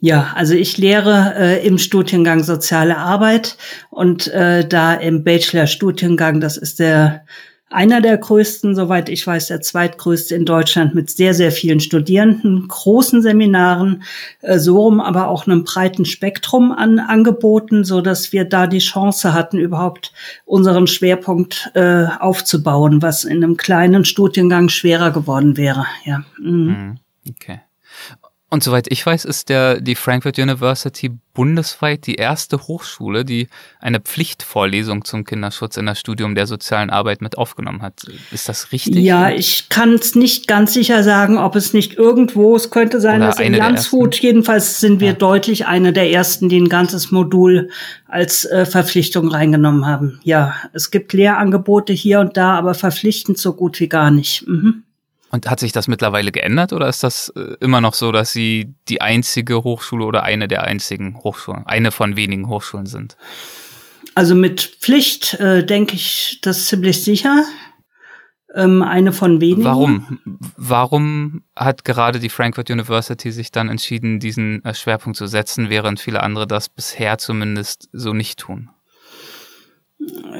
[0.00, 3.56] Ja, also ich lehre äh, im Studiengang Soziale Arbeit
[3.90, 7.24] und äh, da im Bachelor-Studiengang, das ist der
[7.72, 12.68] einer der größten, soweit ich weiß, der zweitgrößte in Deutschland mit sehr, sehr vielen Studierenden,
[12.68, 14.02] großen Seminaren,
[14.40, 18.78] äh, so rum aber auch einem breiten Spektrum an Angeboten, so dass wir da die
[18.78, 20.12] Chance hatten, überhaupt
[20.44, 25.86] unseren Schwerpunkt äh, aufzubauen, was in einem kleinen Studiengang schwerer geworden wäre.
[26.04, 26.24] Ja.
[26.40, 26.66] Mhm.
[26.66, 26.98] mhm.
[27.28, 27.60] Okay.
[28.52, 33.48] Und soweit ich weiß, ist der, die Frankfurt University bundesweit die erste Hochschule, die
[33.80, 38.02] eine Pflichtvorlesung zum Kinderschutz in das Studium der sozialen Arbeit mit aufgenommen hat.
[38.30, 38.96] Ist das richtig?
[38.96, 43.22] Ja, ich kann es nicht ganz sicher sagen, ob es nicht irgendwo, es könnte sein,
[43.22, 45.14] Oder dass in Landshut, jedenfalls sind wir ja.
[45.14, 47.70] deutlich eine der ersten, die ein ganzes Modul
[48.06, 50.20] als äh, Verpflichtung reingenommen haben.
[50.24, 54.46] Ja, es gibt Lehrangebote hier und da, aber verpflichtend so gut wie gar nicht.
[54.46, 54.82] Mhm.
[55.32, 58.74] Und hat sich das mittlerweile geändert oder ist das äh, immer noch so, dass Sie
[58.88, 63.16] die einzige Hochschule oder eine der einzigen Hochschulen, eine von wenigen Hochschulen sind?
[64.14, 67.44] Also mit Pflicht äh, denke ich das ziemlich sicher.
[68.54, 69.64] Ähm, eine von wenigen.
[69.64, 70.18] Warum?
[70.58, 76.00] Warum hat gerade die Frankfurt University sich dann entschieden, diesen äh, Schwerpunkt zu setzen, während
[76.00, 78.68] viele andere das bisher zumindest so nicht tun?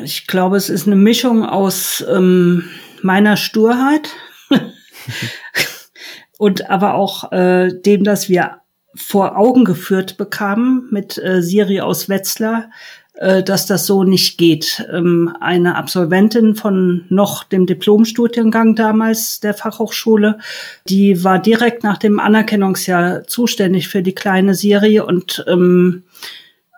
[0.05, 2.68] Ich glaube, es ist eine Mischung aus ähm,
[3.00, 4.11] meiner Sturheit
[6.38, 8.62] und aber auch äh, dem, dass wir
[8.94, 12.70] vor Augen geführt bekamen mit äh, Siri aus Wetzlar,
[13.14, 14.86] äh, dass das so nicht geht.
[14.92, 20.38] Ähm, eine Absolventin von noch dem Diplomstudiengang damals der Fachhochschule,
[20.88, 26.04] die war direkt nach dem Anerkennungsjahr zuständig für die kleine Siri und ähm,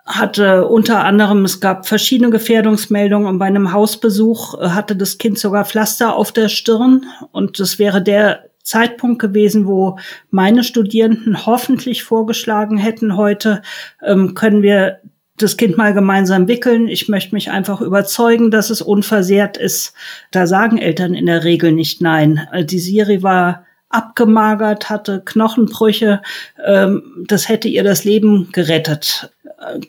[0.05, 5.39] hatte unter anderem, es gab verschiedene Gefährdungsmeldungen und bei einem Hausbesuch äh, hatte das Kind
[5.39, 9.97] sogar Pflaster auf der Stirn und das wäre der Zeitpunkt gewesen, wo
[10.29, 13.61] meine Studierenden hoffentlich vorgeschlagen hätten, heute
[14.03, 14.99] ähm, können wir
[15.37, 16.87] das Kind mal gemeinsam wickeln.
[16.87, 19.93] Ich möchte mich einfach überzeugen, dass es unversehrt ist.
[20.31, 22.47] Da sagen Eltern in der Regel nicht nein.
[22.51, 26.21] Äh, die Siri war abgemagert, hatte Knochenbrüche.
[26.63, 29.31] Ähm, das hätte ihr das Leben gerettet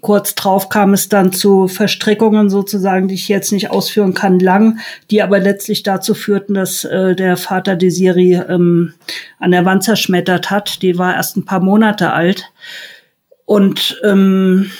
[0.01, 4.79] kurz drauf kam es dann zu Verstrickungen sozusagen, die ich jetzt nicht ausführen kann, lang,
[5.11, 8.95] die aber letztlich dazu führten, dass äh, der Vater die Siri ähm,
[9.39, 10.83] an der Wand zerschmettert hat.
[10.83, 12.51] Die war erst ein paar Monate alt.
[13.45, 14.71] Und ähm,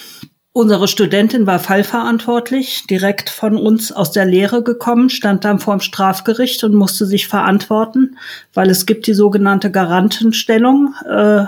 [0.53, 5.81] unsere Studentin war fallverantwortlich, direkt von uns aus der Lehre gekommen, stand dann vor dem
[5.81, 8.17] Strafgericht und musste sich verantworten,
[8.55, 10.95] weil es gibt die sogenannte Garantenstellung.
[11.09, 11.45] Äh,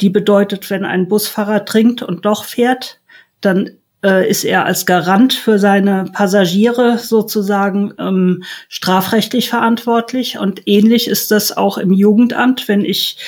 [0.00, 3.00] die bedeutet, wenn ein Busfahrer trinkt und doch fährt,
[3.40, 3.70] dann
[4.04, 10.38] äh, ist er als Garant für seine Passagiere sozusagen ähm, strafrechtlich verantwortlich.
[10.38, 13.18] Und ähnlich ist das auch im Jugendamt, wenn ich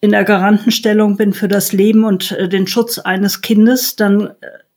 [0.00, 4.30] in der Garantenstellung bin für das Leben und äh, den Schutz eines Kindes, dann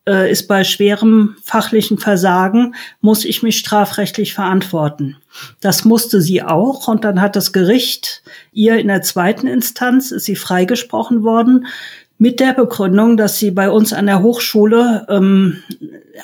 [0.10, 5.18] äh, ist bei schwerem fachlichen Versagen, muss ich mich strafrechtlich verantworten.
[5.62, 10.26] Das musste sie auch und dann hat das Gericht ihr in der zweiten Instanz, ist
[10.26, 11.68] sie freigesprochen worden,
[12.18, 15.64] mit der Begründung, dass sie bei uns an der Hochschule ähm,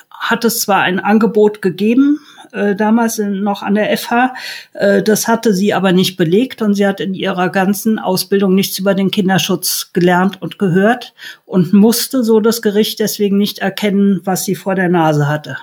[0.10, 2.20] hat es zwar ein Angebot gegeben,
[2.56, 4.34] äh, damals noch an der FH,
[4.74, 8.80] äh, das hatte sie aber nicht belegt und sie hat in ihrer ganzen Ausbildung nichts
[8.80, 11.14] über den Kinderschutz gelernt und gehört
[11.46, 15.58] und musste so das Gericht deswegen nicht erkennen, was sie vor der Nase hatte.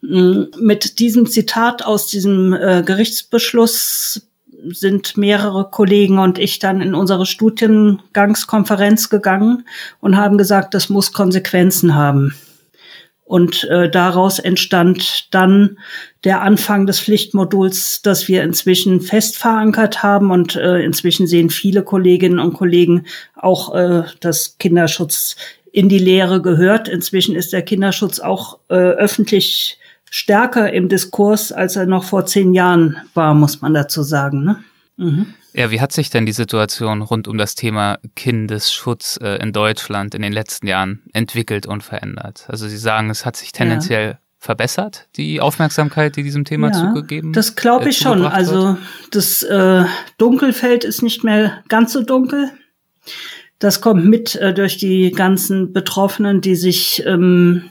[0.00, 4.26] Mm, mit diesem Zitat aus diesem äh, Gerichtsbeschluss
[4.68, 9.64] sind mehrere Kollegen und ich dann in unsere Studiengangskonferenz gegangen
[10.00, 12.34] und haben gesagt, das muss Konsequenzen haben.
[13.30, 15.78] Und äh, daraus entstand dann
[16.24, 20.32] der Anfang des Pflichtmoduls, das wir inzwischen fest verankert haben.
[20.32, 25.36] Und äh, inzwischen sehen viele Kolleginnen und Kollegen auch, äh, dass Kinderschutz
[25.70, 26.88] in die Lehre gehört.
[26.88, 29.78] Inzwischen ist der Kinderschutz auch äh, öffentlich
[30.10, 34.42] stärker im Diskurs, als er noch vor zehn Jahren war, muss man dazu sagen.
[34.42, 34.56] Ne?
[34.96, 35.34] Mhm.
[35.52, 40.14] Ja, wie hat sich denn die Situation rund um das Thema Kindesschutz äh, in Deutschland
[40.14, 42.44] in den letzten Jahren entwickelt und verändert?
[42.48, 44.18] Also Sie sagen, es hat sich tendenziell ja.
[44.38, 48.24] verbessert, die Aufmerksamkeit, die diesem Thema ja, zugegeben Das glaube ich äh, schon.
[48.24, 48.76] Also
[49.10, 49.84] das äh,
[50.18, 52.50] Dunkelfeld ist nicht mehr ganz so dunkel.
[53.58, 57.70] Das kommt mit äh, durch die ganzen Betroffenen, die sich ähm,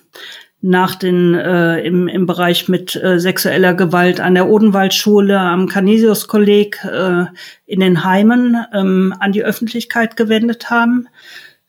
[0.62, 6.84] nach den äh, im, im Bereich mit äh, sexueller Gewalt an der Odenwaldschule, am Canisius-Kolleg
[6.84, 7.26] äh,
[7.66, 11.08] in den Heimen ähm, an die Öffentlichkeit gewendet haben.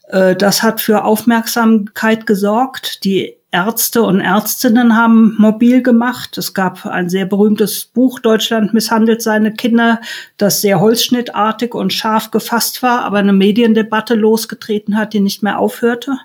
[0.08, 3.04] Äh, das hat für Aufmerksamkeit gesorgt.
[3.04, 6.38] Die Ärzte und Ärztinnen haben mobil gemacht.
[6.38, 10.00] Es gab ein sehr berühmtes Buch, Deutschland misshandelt seine Kinder,
[10.36, 15.58] das sehr holzschnittartig und scharf gefasst war, aber eine Mediendebatte losgetreten hat, die nicht mehr
[15.58, 16.18] aufhörte.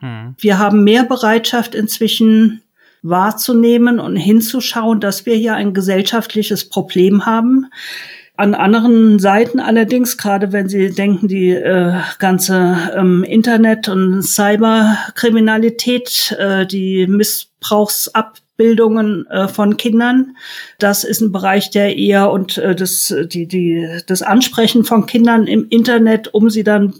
[0.00, 0.34] Mhm.
[0.38, 2.62] Wir haben mehr Bereitschaft inzwischen
[3.02, 7.70] wahrzunehmen und hinzuschauen, dass wir hier ein gesellschaftliches Problem haben.
[8.36, 16.36] An anderen Seiten allerdings, gerade wenn Sie denken, die äh, ganze ähm, Internet- und Cyberkriminalität,
[16.40, 20.36] äh, die Missbrauchsabbildungen äh, von Kindern,
[20.80, 25.46] das ist ein Bereich, der eher und äh, das, die, die, das Ansprechen von Kindern
[25.46, 26.92] im Internet, um sie dann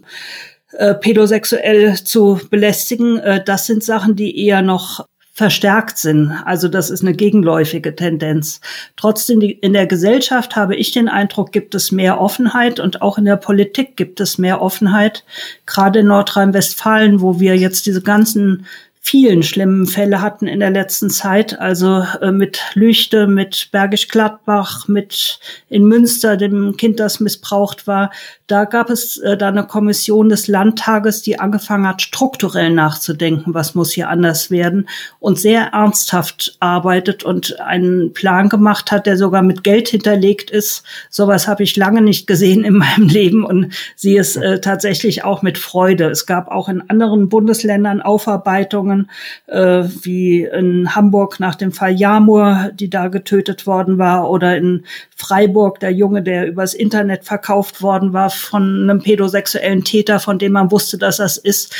[0.71, 6.31] äh, pädosexuell zu belästigen, äh, das sind Sachen, die eher noch verstärkt sind.
[6.45, 8.61] Also das ist eine gegenläufige Tendenz.
[8.97, 13.25] Trotzdem in der Gesellschaft habe ich den Eindruck, gibt es mehr Offenheit und auch in
[13.25, 15.25] der Politik gibt es mehr Offenheit.
[15.67, 18.67] Gerade in Nordrhein-Westfalen, wo wir jetzt diese ganzen
[19.01, 24.89] vielen schlimmen Fälle hatten in der letzten Zeit, also äh, mit Lüchte, mit Bergisch Gladbach,
[24.89, 28.11] mit in Münster, dem Kind, das missbraucht war.
[28.47, 33.75] Da gab es äh, da eine Kommission des Landtages, die angefangen hat, strukturell nachzudenken, was
[33.75, 34.87] muss hier anders werden
[35.19, 40.85] und sehr ernsthaft arbeitet und einen Plan gemacht hat, der sogar mit Geld hinterlegt ist.
[41.09, 45.41] Sowas habe ich lange nicht gesehen in meinem Leben und sehe es äh, tatsächlich auch
[45.41, 46.11] mit Freude.
[46.11, 49.11] Es gab auch in anderen Bundesländern Aufarbeitungen
[49.47, 54.85] äh, wie in Hamburg nach dem Fall Jamur, die da getötet worden war, oder in
[55.17, 60.53] Freiburg der Junge, der übers Internet verkauft worden war von einem pädosexuellen Täter, von dem
[60.53, 61.75] man wusste, dass das ist.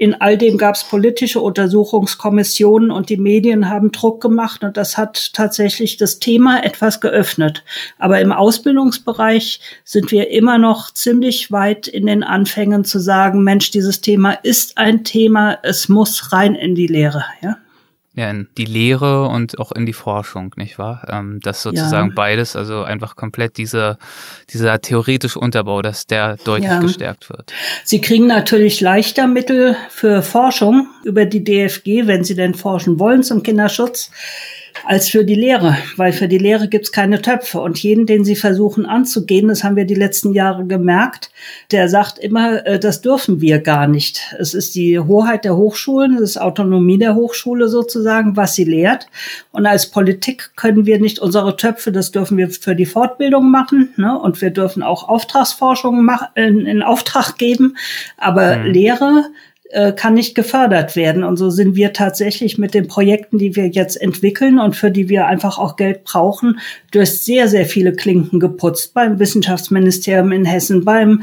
[0.00, 4.96] In all dem gab es politische Untersuchungskommissionen und die Medien haben Druck gemacht und das
[4.96, 7.64] hat tatsächlich das Thema etwas geöffnet.
[7.98, 13.72] Aber im Ausbildungsbereich sind wir immer noch ziemlich weit in den Anfängen zu sagen, Mensch,
[13.72, 17.24] dieses Thema ist ein Thema, es muss rein in die Lehre.
[17.42, 17.56] Ja?
[18.18, 21.06] Ja, in die Lehre und auch in die Forschung, nicht wahr?
[21.08, 22.14] Ähm, das sozusagen ja.
[22.16, 23.96] beides, also einfach komplett diese,
[24.52, 26.80] dieser theoretische Unterbau, dass der deutlich ja.
[26.80, 27.52] gestärkt wird.
[27.84, 33.22] Sie kriegen natürlich leichter Mittel für Forschung über die DFG, wenn Sie denn forschen wollen
[33.22, 34.10] zum Kinderschutz
[34.84, 37.60] als für die Lehre, weil für die Lehre gibt's keine Töpfe.
[37.60, 41.30] Und jeden, den sie versuchen anzugehen, das haben wir die letzten Jahre gemerkt,
[41.70, 44.34] der sagt immer, äh, das dürfen wir gar nicht.
[44.38, 49.06] Es ist die Hoheit der Hochschulen, es ist Autonomie der Hochschule sozusagen, was sie lehrt.
[49.52, 53.92] Und als Politik können wir nicht unsere Töpfe, das dürfen wir für die Fortbildung machen.
[53.96, 54.18] Ne?
[54.18, 57.76] Und wir dürfen auch Auftragsforschung in, in Auftrag geben.
[58.16, 58.66] Aber mhm.
[58.66, 59.24] Lehre
[59.70, 61.24] äh, kann nicht gefördert werden.
[61.24, 65.08] Und so sind wir tatsächlich mit den Projekten, die wir jetzt entwickeln und für die
[65.08, 66.58] wir einfach auch Geld brauchen,
[66.90, 68.94] durch sehr, sehr viele Klinken geputzt.
[68.94, 71.22] Beim Wissenschaftsministerium in Hessen, beim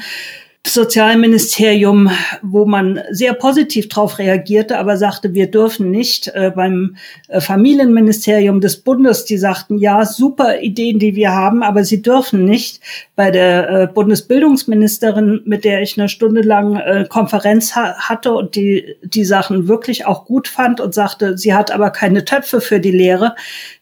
[0.67, 2.09] Sozialministerium,
[2.41, 6.27] wo man sehr positiv darauf reagierte, aber sagte, wir dürfen nicht.
[6.29, 6.95] Äh, beim
[7.27, 12.45] äh, Familienministerium des Bundes, die sagten, ja, super Ideen, die wir haben, aber sie dürfen
[12.45, 12.81] nicht.
[13.15, 18.55] Bei der äh, Bundesbildungsministerin, mit der ich eine Stunde lang äh, Konferenz ha hatte und
[18.55, 22.79] die die Sachen wirklich auch gut fand und sagte, sie hat aber keine Töpfe für
[22.79, 23.35] die Lehre.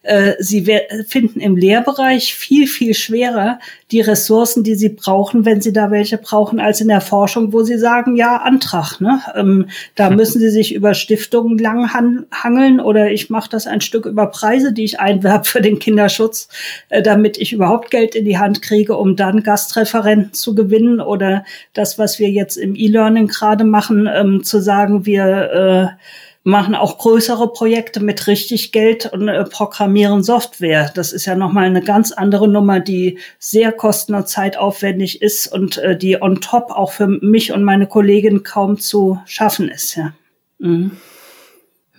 [0.04, 0.66] Äh, sie
[1.08, 3.60] finden im Lehrbereich viel, viel schwerer
[3.91, 7.64] die Ressourcen, die sie brauchen, wenn sie da welche brauchen, als in der Forschung, wo
[7.64, 8.99] sie sagen, ja, Antrag.
[8.99, 9.22] Ne?
[9.36, 13.82] Ähm, da müssen sie sich über Stiftungen lang han hangeln oder ich mache das ein
[13.82, 16.49] Stück über Preise, die ich einwerbe für den Kinderschutz,
[16.89, 21.45] äh, damit ich überhaupt Geld in die Hand kriege, um dann Gastreferenten zu gewinnen oder
[21.74, 26.04] das, was wir jetzt im E-Learning gerade machen, ähm, zu sagen, wir äh,
[26.44, 30.91] machen auch größere Projekte mit richtig Geld und äh, programmieren Software.
[30.94, 35.78] Das ist ja nochmal eine ganz andere Nummer, die sehr kosten- und zeitaufwendig ist und
[35.78, 39.96] äh, die on top auch für mich und meine Kollegin kaum zu schaffen ist.
[39.96, 40.14] Ja.
[40.60, 40.91] Mhm.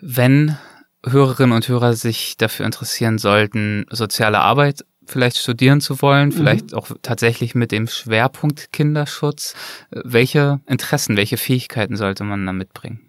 [0.01, 0.59] Wenn
[1.07, 6.32] Hörerinnen und Hörer sich dafür interessieren sollten, soziale Arbeit vielleicht studieren zu wollen, mhm.
[6.32, 6.78] vielleicht mhm.
[6.78, 9.55] auch tatsächlich mit dem Schwerpunkt Kinderschutz.
[9.90, 13.01] Äh, welche Interessen, welche Fähigkeiten sollte man da mitbringen?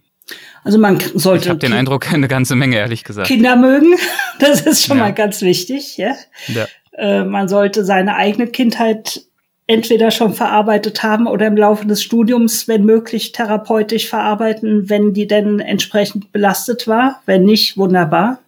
[0.64, 1.46] Also man sollte.
[1.46, 3.28] Ich habe den Eindruck, eine ganze Menge, ehrlich gesagt.
[3.28, 3.96] Kinder mögen,
[4.40, 5.04] das ist schon ja.
[5.04, 5.98] mal ganz wichtig.
[5.98, 6.16] Ja?
[6.48, 6.66] ja.
[6.98, 9.22] Äh, man sollte seine eigene Kindheit
[9.68, 15.28] entweder schon verarbeitet haben oder im Laufe des Studiums, wenn möglich, therapeutisch verarbeiten, wenn die
[15.28, 17.22] denn entsprechend belastet war.
[17.26, 18.40] Wenn nicht, wunderbar.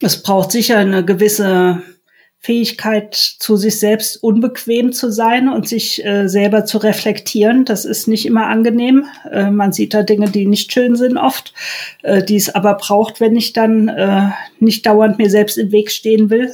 [0.00, 1.82] Es braucht sicher eine gewisse
[2.42, 7.64] Fähigkeit, zu sich selbst unbequem zu sein und sich äh, selber zu reflektieren.
[7.64, 9.06] Das ist nicht immer angenehm.
[9.30, 11.54] Äh, man sieht da Dinge, die nicht schön sind oft,
[12.02, 15.92] äh, die es aber braucht, wenn ich dann äh, nicht dauernd mir selbst im Weg
[15.92, 16.52] stehen will.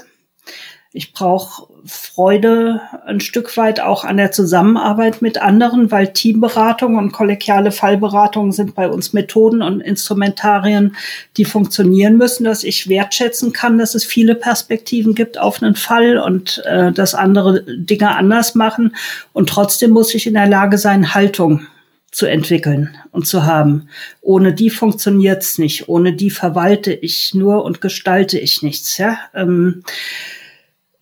[0.93, 7.13] Ich brauche Freude ein Stück weit auch an der Zusammenarbeit mit anderen, weil Teamberatung und
[7.13, 10.97] kollegiale Fallberatung sind bei uns Methoden und Instrumentarien,
[11.37, 16.19] die funktionieren müssen, dass ich wertschätzen kann, dass es viele Perspektiven gibt auf einen Fall
[16.19, 18.97] und äh, dass andere Dinge anders machen.
[19.35, 21.67] Und trotzdem muss ich in der Lage sein, Haltung
[22.11, 23.89] zu entwickeln und zu haben.
[24.23, 25.89] Ohne die funktioniert's nicht.
[25.89, 28.97] Ohne die verwalte ich nur und gestalte ich nichts.
[28.97, 29.19] Ja.
[29.35, 29.83] Ähm,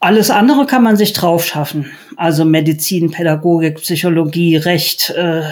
[0.07, 1.91] alles andere kann man sich drauf schaffen.
[2.15, 5.43] Also Medizin, Pädagogik, Psychologie, Recht, äh,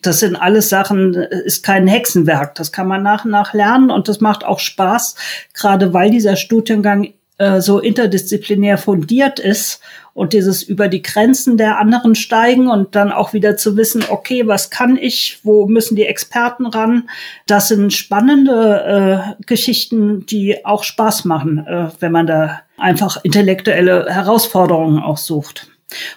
[0.00, 2.54] das sind alles Sachen, ist kein Hexenwerk.
[2.54, 5.16] Das kann man nach und nach lernen und das macht auch Spaß,
[5.54, 9.80] gerade weil dieser Studiengang äh, so interdisziplinär fundiert ist
[10.14, 14.46] und dieses über die Grenzen der anderen steigen und dann auch wieder zu wissen, okay,
[14.46, 17.08] was kann ich, wo müssen die Experten ran?
[17.46, 24.06] Das sind spannende äh, Geschichten, die auch Spaß machen, äh, wenn man da einfach intellektuelle
[24.08, 25.68] Herausforderungen auch sucht.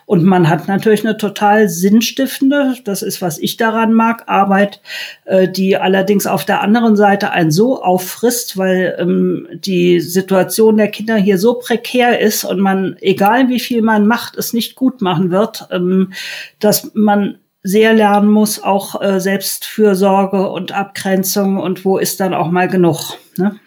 [0.06, 4.82] Und man hat natürlich eine total sinnstiftende, das ist, was ich daran mag, Arbeit,
[5.26, 10.90] äh, die allerdings auf der anderen Seite einen so auffrisst, weil ähm, die Situation der
[10.90, 15.02] Kinder hier so prekär ist und man, egal wie viel man macht, es nicht gut
[15.02, 16.14] machen wird, ähm,
[16.60, 22.52] dass man sehr lernen muss, auch äh, Selbstfürsorge und Abgrenzung und wo ist dann auch
[22.52, 23.18] mal genug.
[23.38, 23.60] Ne?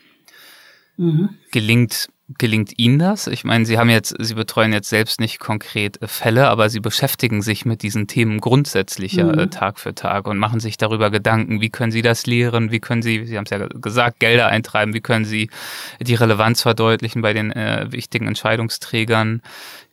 [0.99, 1.31] Mhm.
[1.51, 2.09] Gelingt
[2.39, 3.29] Gelingt Ihnen das?
[3.29, 6.81] Ich meine, Sie haben jetzt, Sie betreuen jetzt selbst nicht konkret äh, Fälle, aber Sie
[6.81, 9.39] beschäftigen sich mit diesen Themen grundsätzlicher mhm.
[9.39, 12.81] Äh, Tag für Tag und machen sich darüber Gedanken, wie können Sie das lehren, wie
[12.81, 15.51] können Sie, Sie haben es ja gesagt, Gelder eintreiben, wie können Sie
[16.01, 19.41] die Relevanz verdeutlichen bei den äh, wichtigen Entscheidungsträgern.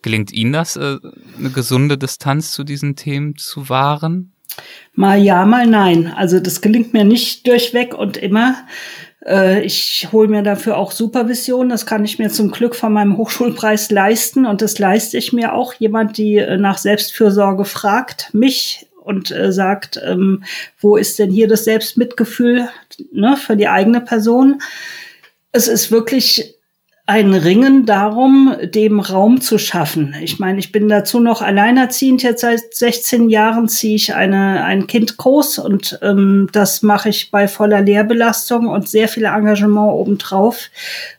[0.02, 0.96] Gelingt Ihnen das, äh,
[1.38, 4.32] eine gesunde Distanz zu diesen Themen zu wahren?
[4.94, 6.12] Mal ja, mal nein.
[6.16, 8.56] Also das gelingt mir nicht durchweg und immer.
[9.26, 11.68] Äh, ich hole mir dafür auch Supervision.
[11.68, 14.46] Das kann ich mir zum Glück von meinem Hochschulpreis leisten.
[14.46, 15.74] Und das leiste ich mir auch.
[15.74, 20.44] Jemand, die äh, nach Selbstfürsorge fragt, mich und äh, sagt, ähm,
[20.80, 22.68] wo ist denn hier das Selbstmitgefühl
[23.12, 24.62] ne, für die eigene Person?
[25.52, 26.53] Es ist wirklich
[27.06, 30.16] ein Ringen darum, dem Raum zu schaffen.
[30.22, 32.22] Ich meine, ich bin dazu noch alleinerziehend.
[32.22, 37.30] Jetzt seit 16 Jahren ziehe ich eine, ein Kind groß und ähm, das mache ich
[37.30, 40.70] bei voller Lehrbelastung und sehr viel Engagement obendrauf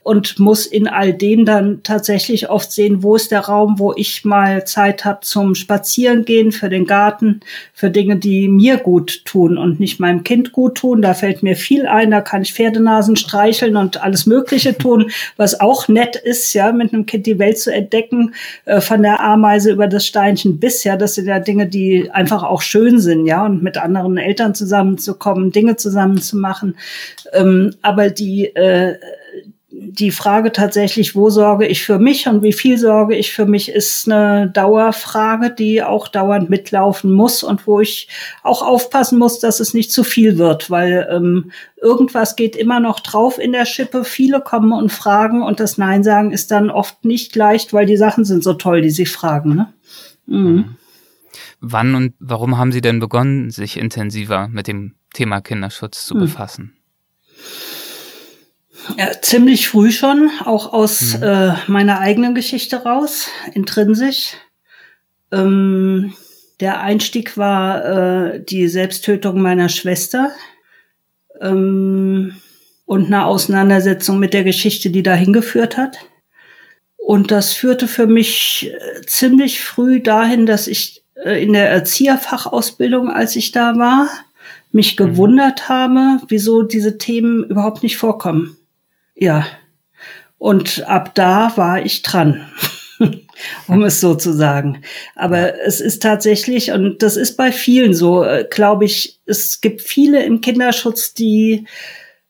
[0.01, 4.25] und muss in all dem dann tatsächlich oft sehen, wo ist der Raum, wo ich
[4.25, 7.41] mal Zeit habe zum Spazierengehen, für den Garten,
[7.73, 11.03] für Dinge, die mir gut tun und nicht meinem Kind gut tun.
[11.03, 15.59] Da fällt mir viel ein, da kann ich Pferdenasen streicheln und alles Mögliche tun, was
[15.59, 18.33] auch auch nett ist, ja, mit einem Kind die Welt zu entdecken,
[18.65, 22.43] äh, von der Ameise über das Steinchen bis, ja, das sind ja Dinge, die einfach
[22.43, 26.77] auch schön sind, ja, und mit anderen Eltern zusammenzukommen, Dinge zusammen zu machen.
[27.33, 28.95] Ähm, aber die, äh,
[29.77, 33.69] die Frage tatsächlich, wo sorge ich für mich und wie viel sorge ich für mich,
[33.69, 38.07] ist eine Dauerfrage, die auch dauernd mitlaufen muss und wo ich
[38.41, 41.51] auch aufpassen muss, dass es nicht zu viel wird, weil ähm,
[41.81, 44.05] irgendwas geht immer noch drauf in der Schippe.
[44.05, 47.97] Viele kommen und fragen und das Nein sagen ist dann oft nicht leicht, weil die
[47.97, 49.55] Sachen sind so toll, die sie fragen.
[49.55, 49.73] Ne?
[50.25, 50.75] Mhm.
[51.59, 56.19] Wann und warum haben Sie denn begonnen, sich intensiver mit dem Thema Kinderschutz zu mhm.
[56.19, 56.73] befassen?
[58.97, 61.23] Ja, ziemlich früh schon, auch aus mhm.
[61.23, 64.33] äh, meiner eigenen Geschichte raus, intrinsisch.
[65.31, 66.13] Ähm,
[66.59, 67.85] der Einstieg war
[68.33, 70.31] äh, die Selbsttötung meiner Schwester
[71.41, 72.35] ähm,
[72.85, 75.97] und eine Auseinandersetzung mit der Geschichte, die dahin geführt hat.
[76.97, 83.09] Und das führte für mich äh, ziemlich früh dahin, dass ich äh, in der Erzieherfachausbildung,
[83.09, 84.07] als ich da war,
[84.71, 85.05] mich mhm.
[85.05, 88.57] gewundert habe, wieso diese Themen überhaupt nicht vorkommen.
[89.15, 89.47] Ja.
[90.37, 92.45] Und ab da war ich dran,
[93.67, 94.81] um es so zu sagen.
[95.15, 99.81] Aber es ist tatsächlich, und das ist bei vielen so, äh, glaube ich, es gibt
[99.81, 101.65] viele im Kinderschutz, die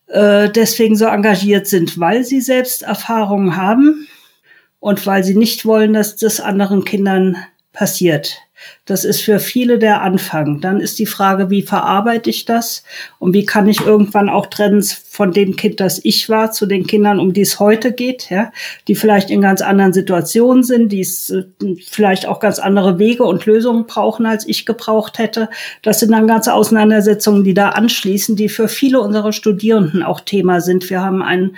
[0.07, 4.07] äh, deswegen so engagiert sind, weil sie selbst Erfahrungen haben
[4.79, 7.37] und weil sie nicht wollen, dass das anderen Kindern
[7.75, 8.41] passiert.
[8.85, 10.61] Das ist für viele der Anfang.
[10.61, 12.83] Dann ist die Frage, wie verarbeite ich das
[13.19, 16.87] und wie kann ich irgendwann auch trennen von dem Kind, das ich war, zu den
[16.87, 18.51] Kindern, um die es heute geht, ja,
[18.87, 23.45] die vielleicht in ganz anderen Situationen sind, die äh, vielleicht auch ganz andere Wege und
[23.45, 25.49] Lösungen brauchen, als ich gebraucht hätte.
[25.81, 30.61] Das sind dann ganze Auseinandersetzungen, die da anschließen, die für viele unserer Studierenden auch Thema
[30.61, 30.89] sind.
[30.89, 31.55] Wir haben ein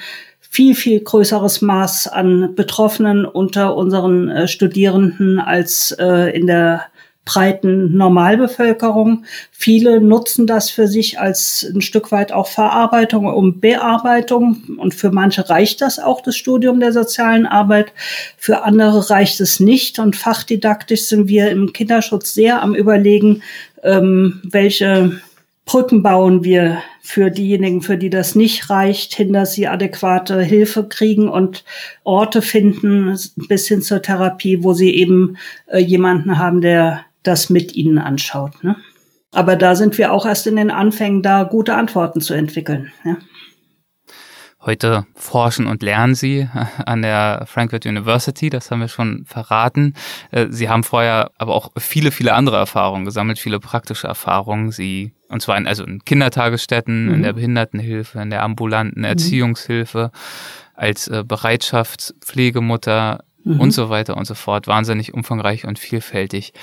[0.49, 6.85] viel, viel größeres Maß an Betroffenen unter unseren äh, Studierenden als äh, in der
[7.27, 9.25] breiten Normalbevölkerung.
[9.51, 14.63] Viele nutzen das für sich als ein Stück weit auch Verarbeitung und Bearbeitung.
[14.77, 17.91] Und für manche reicht das auch, das Studium der sozialen Arbeit.
[18.37, 19.99] Für andere reicht es nicht.
[19.99, 23.43] Und fachdidaktisch sind wir im Kinderschutz sehr am Überlegen,
[23.83, 25.19] ähm, welche
[25.65, 30.83] Brücken bauen wir für diejenigen, für die das nicht reicht, hin, dass sie adäquate Hilfe
[30.89, 31.63] kriegen und
[32.03, 35.37] Orte finden bis hin zur Therapie, wo sie eben
[35.67, 38.61] äh, jemanden haben, der das mit ihnen anschaut.
[38.61, 38.75] Ne?
[39.31, 42.91] Aber da sind wir auch erst in den Anfängen, da gute Antworten zu entwickeln.
[43.05, 43.15] Ja?
[44.59, 46.49] Heute forschen und lernen Sie
[46.85, 49.93] an der Frankfurt University, das haben wir schon verraten.
[50.31, 54.71] Äh, Sie haben vorher aber auch viele, viele andere Erfahrungen gesammelt, viele praktische Erfahrungen.
[54.71, 57.13] Sie, und zwar in, also in Kindertagesstätten, mhm.
[57.15, 59.05] in der Behindertenhilfe, in der ambulanten mhm.
[59.05, 60.11] Erziehungshilfe,
[60.73, 63.59] als äh, Bereitschaftspflegemutter mhm.
[63.59, 64.67] und so weiter und so fort.
[64.67, 66.53] Wahnsinnig umfangreich und vielfältig.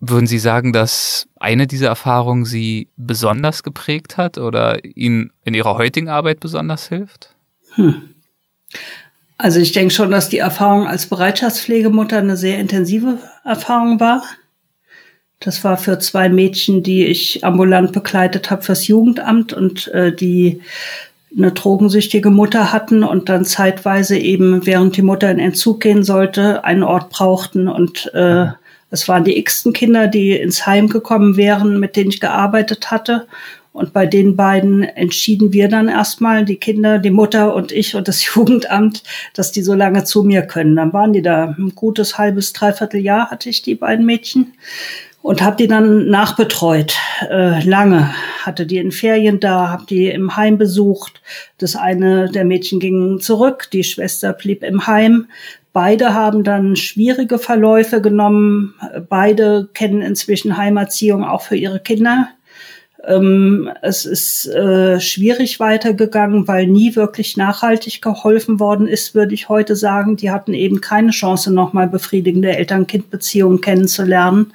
[0.00, 5.76] Würden Sie sagen, dass eine dieser Erfahrungen Sie besonders geprägt hat oder Ihnen in Ihrer
[5.76, 7.36] heutigen Arbeit besonders hilft?
[7.74, 8.02] Hm.
[9.38, 14.22] Also ich denke schon, dass die Erfahrung als Bereitschaftspflegemutter eine sehr intensive Erfahrung war.
[15.42, 20.60] Das war für zwei Mädchen, die ich ambulant begleitet habe fürs Jugendamt und äh, die
[21.36, 26.64] eine drogensüchtige Mutter hatten und dann zeitweise eben, während die Mutter in Entzug gehen sollte,
[26.64, 28.46] einen Ort brauchten und äh,
[28.90, 33.26] es waren die x-ten Kinder, die ins Heim gekommen wären, mit denen ich gearbeitet hatte.
[33.72, 38.06] Und bei den beiden entschieden wir dann erstmal, die Kinder, die Mutter und ich und
[38.06, 40.76] das Jugendamt, dass die so lange zu mir können.
[40.76, 44.52] Dann waren die da ein gutes halbes, dreiviertel Jahr hatte ich die beiden Mädchen
[45.22, 46.96] und habe die dann nachbetreut.
[47.30, 48.12] Äh, lange
[48.42, 51.22] hatte die in Ferien da, habe die im Heim besucht.
[51.58, 55.28] Das eine der Mädchen ging zurück, die Schwester blieb im Heim.
[55.72, 58.74] Beide haben dann schwierige Verläufe genommen.
[59.08, 62.28] Beide kennen inzwischen Heimerziehung auch für ihre Kinder.
[63.04, 69.48] Ähm, es ist äh, schwierig weitergegangen, weil nie wirklich nachhaltig geholfen worden ist, würde ich
[69.48, 70.16] heute sagen.
[70.16, 74.52] Die hatten eben keine Chance, nochmal befriedigende Eltern-Kind-Beziehungen kennenzulernen.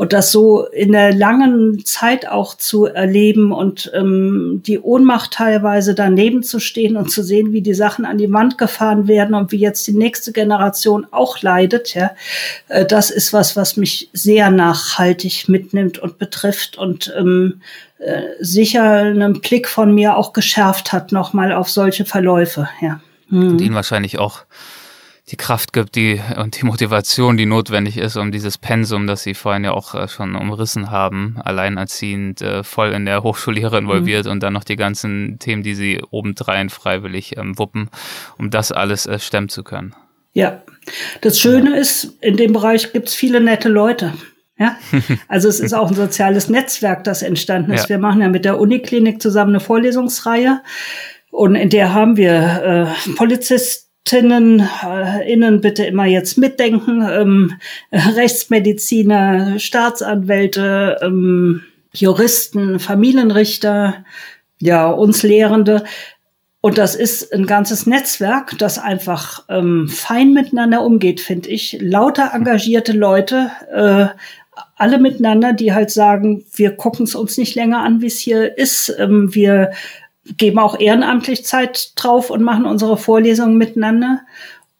[0.00, 5.94] Und das so in der langen Zeit auch zu erleben und ähm, die Ohnmacht teilweise
[5.94, 9.52] daneben zu stehen und zu sehen, wie die Sachen an die Wand gefahren werden und
[9.52, 12.12] wie jetzt die nächste Generation auch leidet, ja,
[12.68, 17.60] äh, das ist was, was mich sehr nachhaltig mitnimmt und betrifft und ähm,
[17.98, 23.02] äh, sicher einen Blick von mir auch geschärft hat nochmal auf solche Verläufe, ja.
[23.28, 23.50] Hm.
[23.50, 24.44] Und Ihnen wahrscheinlich auch
[25.30, 29.34] die Kraft gibt, die und die Motivation, die notwendig ist, um dieses Pensum, das Sie
[29.34, 34.32] vorhin ja auch äh, schon umrissen haben, alleinerziehend äh, voll in der Hochschullehre involviert mhm.
[34.32, 37.90] und dann noch die ganzen Themen, die Sie obendrein freiwillig ähm, wuppen,
[38.38, 39.94] um das alles äh, stemmen zu können.
[40.32, 40.62] Ja,
[41.20, 41.76] das Schöne ja.
[41.76, 44.14] ist, in dem Bereich gibt's viele nette Leute.
[44.58, 44.76] Ja,
[45.28, 47.84] also es ist auch ein soziales Netzwerk, das entstanden ist.
[47.84, 47.88] Ja.
[47.90, 50.60] Wir machen ja mit der Uniklinik zusammen eine Vorlesungsreihe
[51.30, 53.10] Und in der haben wir äh,
[54.04, 57.52] Polizistinnen, äh, innen bitte immer jetzt mitdenken, ähm,
[57.92, 64.04] Rechtsmediziner, Staatsanwälte, ähm, Juristen, Familienrichter,
[64.60, 65.84] ja, uns Lehrende.
[66.60, 71.78] Und das ist ein ganzes Netzwerk, das einfach ähm, fein miteinander umgeht, finde ich.
[71.80, 74.06] Lauter engagierte Leute, äh,
[74.76, 78.58] alle miteinander, die halt sagen, wir gucken es uns nicht länger an, wie es hier
[78.58, 78.94] ist.
[78.98, 79.70] Ähm, wir
[80.24, 84.20] geben auch ehrenamtlich Zeit drauf und machen unsere Vorlesungen miteinander.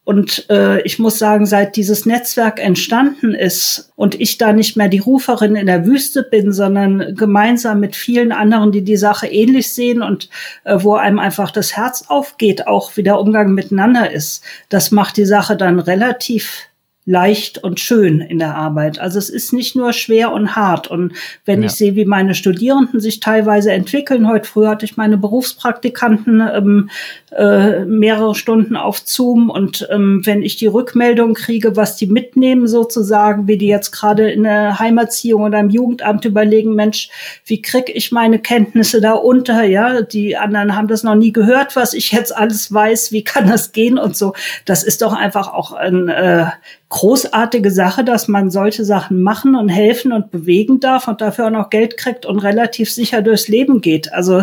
[0.03, 4.89] Und äh, ich muss sagen, seit dieses Netzwerk entstanden ist und ich da nicht mehr
[4.89, 9.73] die Ruferin in der Wüste bin, sondern gemeinsam mit vielen anderen, die die Sache ähnlich
[9.73, 10.29] sehen und
[10.65, 15.17] äh, wo einem einfach das Herz aufgeht, auch wie der Umgang miteinander ist, das macht
[15.17, 16.70] die Sache dann relativ
[17.07, 18.99] leicht und schön in der Arbeit.
[18.99, 20.89] Also es ist nicht nur schwer und hart.
[20.89, 21.15] Und
[21.47, 21.67] wenn ja.
[21.67, 26.91] ich sehe, wie meine Studierenden sich teilweise entwickeln, heute früh hatte ich meine Berufspraktikanten ähm,
[27.33, 32.67] äh, mehrere Stunden auf Zoom und ähm, wenn ich die Rückmeldung kriege, was die mitnehmen
[32.67, 37.09] sozusagen, wie die jetzt gerade in der Heimerziehung oder im Jugendamt überlegen, Mensch,
[37.47, 39.65] wie krieg ich meine Kenntnisse da unter?
[39.65, 43.49] Ja, die anderen haben das noch nie gehört, was ich jetzt alles weiß, wie kann
[43.49, 44.35] das gehen und so.
[44.65, 46.47] Das ist doch einfach auch ein äh,
[46.91, 51.51] großartige Sache, dass man solche Sachen machen und helfen und bewegen darf und dafür auch
[51.51, 54.13] noch Geld kriegt und relativ sicher durchs Leben geht.
[54.13, 54.43] Also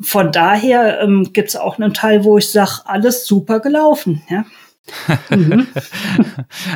[0.00, 4.22] von daher ähm, gibt es auch einen Teil, wo ich sage, alles super gelaufen.
[4.30, 4.44] Ja.
[5.28, 5.66] Mhm.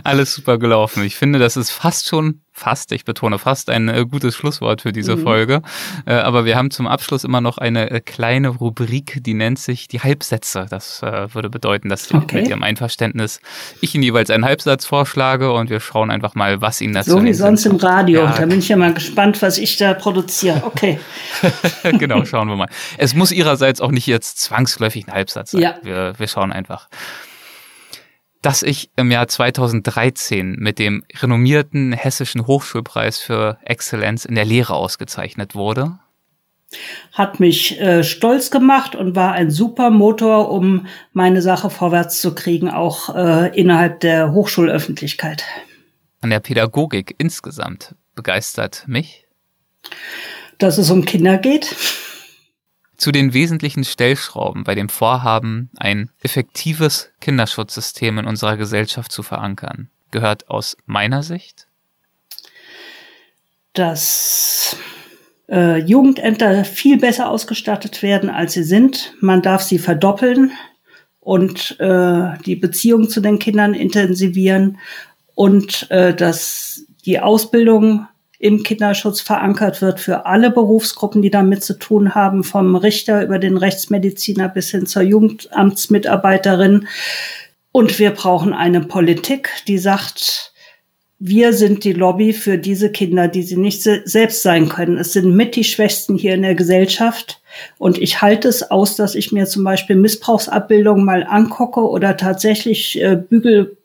[0.04, 1.02] Alles super gelaufen.
[1.02, 4.92] Ich finde, das ist fast schon, fast, ich betone fast, ein äh, gutes Schlusswort für
[4.92, 5.22] diese mhm.
[5.22, 5.62] Folge.
[6.06, 9.88] Äh, aber wir haben zum Abschluss immer noch eine äh, kleine Rubrik, die nennt sich
[9.88, 10.66] die Halbsätze.
[10.68, 12.40] Das äh, würde bedeuten, dass okay.
[12.40, 13.40] mit Ihrem Einverständnis
[13.80, 17.24] ich Ihnen jeweils einen Halbsatz vorschlage und wir schauen einfach mal, was Ihnen dazu So
[17.24, 18.22] wie sonst im Radio.
[18.22, 18.34] Ja.
[18.36, 20.62] Da bin ich ja mal gespannt, was ich da produziere.
[20.64, 21.00] Okay.
[21.98, 22.68] genau, schauen wir mal.
[22.98, 25.62] Es muss Ihrerseits auch nicht jetzt zwangsläufig ein Halbsatz sein.
[25.62, 25.74] Ja.
[25.82, 26.88] Wir, wir schauen einfach
[28.42, 34.74] dass ich im Jahr 2013 mit dem renommierten Hessischen Hochschulpreis für Exzellenz in der Lehre
[34.74, 35.98] ausgezeichnet wurde.
[37.12, 42.34] Hat mich äh, stolz gemacht und war ein super Motor, um meine Sache vorwärts zu
[42.34, 45.44] kriegen, auch äh, innerhalb der Hochschulöffentlichkeit.
[46.20, 49.26] An der Pädagogik insgesamt begeistert mich?
[50.58, 51.76] Dass es um Kinder geht
[53.02, 59.90] zu den wesentlichen Stellschrauben bei dem Vorhaben, ein effektives Kinderschutzsystem in unserer Gesellschaft zu verankern,
[60.12, 61.66] gehört aus meiner Sicht,
[63.72, 64.76] dass
[65.48, 69.14] äh, Jugendämter viel besser ausgestattet werden, als sie sind.
[69.20, 70.52] Man darf sie verdoppeln
[71.18, 74.78] und äh, die Beziehung zu den Kindern intensivieren
[75.34, 78.06] und äh, dass die Ausbildung
[78.42, 83.38] im Kinderschutz verankert wird für alle Berufsgruppen, die damit zu tun haben, vom Richter über
[83.38, 86.88] den Rechtsmediziner bis hin zur Jugendamtsmitarbeiterin.
[87.70, 90.52] Und wir brauchen eine Politik, die sagt,
[91.20, 94.98] wir sind die Lobby für diese Kinder, die sie nicht se selbst sein können.
[94.98, 97.40] Es sind mit die Schwächsten hier in der Gesellschaft.
[97.78, 103.00] Und ich halte es aus, dass ich mir zum Beispiel Missbrauchsabbildungen mal angucke oder tatsächlich
[103.00, 103.76] äh, Bügel,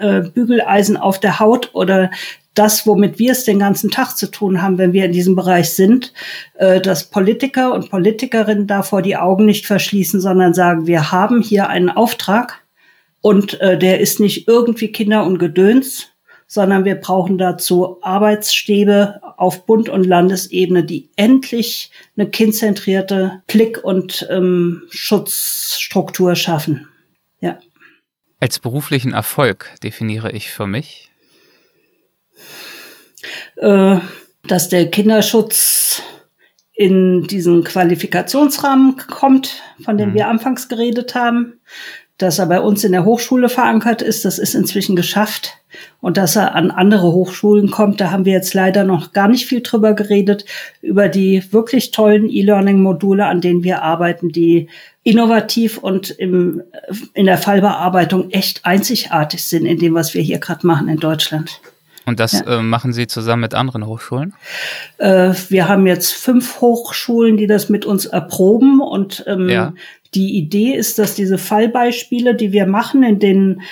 [0.00, 2.10] äh, Bügeleisen auf der Haut oder
[2.54, 5.70] das, womit wir es den ganzen Tag zu tun haben, wenn wir in diesem Bereich
[5.70, 6.12] sind,
[6.54, 11.68] äh, dass Politiker und Politikerinnen davor die Augen nicht verschließen, sondern sagen, wir haben hier
[11.68, 12.62] einen Auftrag
[13.20, 16.08] und äh, der ist nicht irgendwie Kinder und Gedöns,
[16.46, 24.26] sondern wir brauchen dazu Arbeitsstäbe auf Bund- und Landesebene, die endlich eine kindzentrierte Blick- und
[24.30, 26.86] ähm, Schutzstruktur schaffen.
[27.40, 27.58] Ja.
[28.40, 31.10] Als beruflichen Erfolg definiere ich für mich,
[33.56, 33.98] äh,
[34.46, 36.02] dass der Kinderschutz
[36.74, 40.14] in diesen Qualifikationsrahmen kommt, von dem mhm.
[40.14, 41.60] wir anfangs geredet haben,
[42.18, 45.54] dass er bei uns in der Hochschule verankert ist, das ist inzwischen geschafft.
[46.00, 49.46] Und dass er an andere Hochschulen kommt, da haben wir jetzt leider noch gar nicht
[49.46, 50.44] viel drüber geredet,
[50.80, 54.68] über die wirklich tollen E-Learning-Module, an denen wir arbeiten, die
[55.02, 56.62] innovativ und im,
[57.14, 61.60] in der Fallbearbeitung echt einzigartig sind in dem, was wir hier gerade machen in Deutschland.
[62.06, 62.58] Und das ja.
[62.58, 64.34] äh, machen Sie zusammen mit anderen Hochschulen?
[64.98, 68.80] Äh, wir haben jetzt fünf Hochschulen, die das mit uns erproben.
[68.80, 69.72] Und ähm, ja.
[70.14, 73.62] die Idee ist, dass diese Fallbeispiele, die wir machen, in denen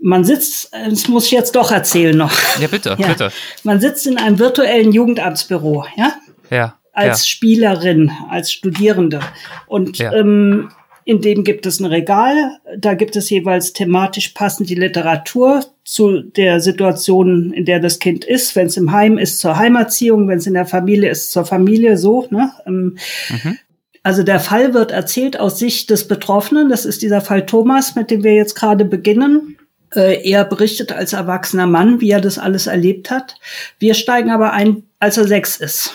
[0.00, 2.32] man sitzt, das muss ich jetzt doch erzählen noch.
[2.60, 3.08] Ja, bitte, ja.
[3.08, 3.30] bitte.
[3.62, 6.14] Man sitzt in einem virtuellen Jugendamtsbüro, ja?
[6.50, 6.74] Ja.
[6.92, 7.26] Als.
[7.26, 9.20] Spielerin, als Studierende.
[9.66, 10.70] Und ähm,
[11.04, 16.22] in dem gibt es ein Regal, da gibt es jeweils thematisch passend die Literatur zu
[16.22, 18.56] der Situation, in der das Kind ist.
[18.56, 21.98] Wenn es im Heim ist, zur Heimerziehung, wenn es in der Familie ist, zur Familie,
[21.98, 22.26] so.
[22.30, 22.52] Ne?
[22.66, 22.96] Ähm,
[23.28, 23.58] mhm.
[24.02, 26.68] Also der Fall wird erzählt aus Sicht des Betroffenen.
[26.68, 29.56] Das ist dieser Fall Thomas, mit dem wir jetzt gerade beginnen.
[29.94, 33.36] Äh, er berichtet als erwachsener Mann, wie er das alles erlebt hat.
[33.78, 35.94] Wir steigen aber ein, als er sechs ist.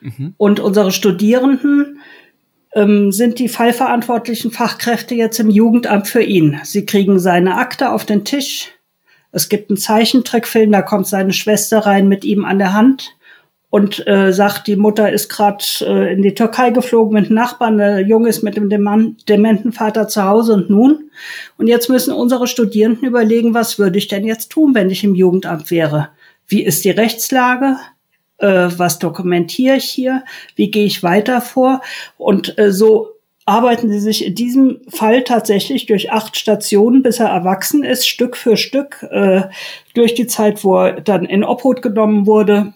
[0.00, 0.34] Mhm.
[0.36, 1.99] Und unsere Studierenden
[2.74, 6.60] ähm, sind die fallverantwortlichen Fachkräfte jetzt im Jugendamt für ihn.
[6.64, 8.68] Sie kriegen seine Akte auf den Tisch.
[9.32, 13.14] Es gibt einen Zeichentrickfilm, da kommt seine Schwester rein mit ihm an der Hand
[13.70, 18.00] und äh, sagt, die Mutter ist gerade äh, in die Türkei geflogen mit Nachbarn, der
[18.00, 21.10] Junge ist mit dem dementen Vater zu Hause und nun.
[21.56, 25.14] Und jetzt müssen unsere Studierenden überlegen, was würde ich denn jetzt tun, wenn ich im
[25.14, 26.08] Jugendamt wäre?
[26.48, 27.76] Wie ist die Rechtslage?
[28.40, 30.24] Äh, was dokumentiere ich hier?
[30.56, 31.82] Wie gehe ich weiter vor?
[32.16, 37.28] Und äh, so arbeiten sie sich in diesem Fall tatsächlich durch acht Stationen, bis er
[37.28, 39.42] erwachsen ist, Stück für Stück, äh,
[39.94, 42.72] durch die Zeit, wo er dann in Obhut genommen wurde,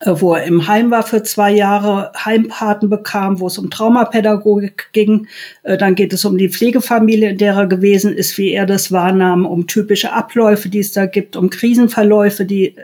[0.00, 4.90] äh, wo er im Heim war für zwei Jahre, Heimpaten bekam, wo es um Traumapädagogik
[4.92, 5.28] ging.
[5.62, 8.92] Äh, dann geht es um die Pflegefamilie, in der er gewesen ist, wie er das
[8.92, 12.76] wahrnahm, um typische Abläufe, die es da gibt, um Krisenverläufe, die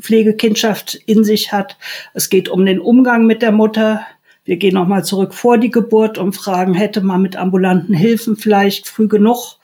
[0.00, 1.76] Pflegekindschaft in sich hat.
[2.14, 4.06] Es geht um den Umgang mit der Mutter.
[4.44, 8.88] Wir gehen nochmal zurück vor die Geburt und fragen, hätte man mit ambulanten Hilfen vielleicht
[8.88, 9.58] früh genug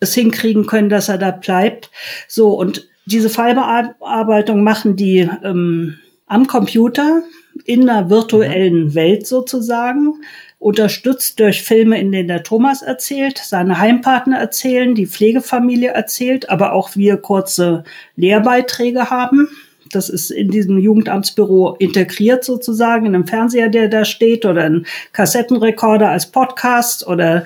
[0.00, 1.90] es hinkriegen können, dass er da bleibt.
[2.26, 7.22] So, und diese Fallbearbeitung machen die ähm, am Computer
[7.64, 8.94] in einer virtuellen mhm.
[8.94, 10.22] Welt sozusagen,
[10.58, 16.72] unterstützt durch Filme, in denen der Thomas erzählt, seine Heimpartner erzählen, die Pflegefamilie erzählt, aber
[16.72, 17.84] auch wir kurze
[18.16, 19.48] Lehrbeiträge haben.
[19.92, 24.86] Das ist in diesem Jugendamtsbüro integriert sozusagen, in einem Fernseher, der da steht, oder ein
[25.12, 27.44] Kassettenrekorder als Podcast oder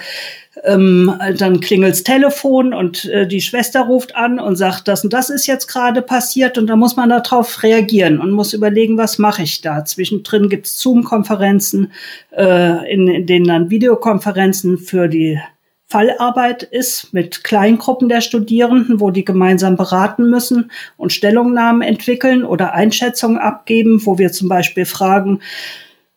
[0.62, 5.30] ähm, dann klingelt's Telefon und äh, die Schwester ruft an und sagt, das und das
[5.30, 9.42] ist jetzt gerade passiert und da muss man darauf reagieren und muss überlegen, was mache
[9.42, 9.84] ich da.
[9.84, 11.92] Zwischendrin gibt's Zoom-Konferenzen,
[12.36, 15.40] äh, in, in denen dann Videokonferenzen für die
[15.86, 22.72] Fallarbeit ist mit Kleingruppen der Studierenden, wo die gemeinsam beraten müssen und Stellungnahmen entwickeln oder
[22.72, 25.40] Einschätzungen abgeben, wo wir zum Beispiel fragen,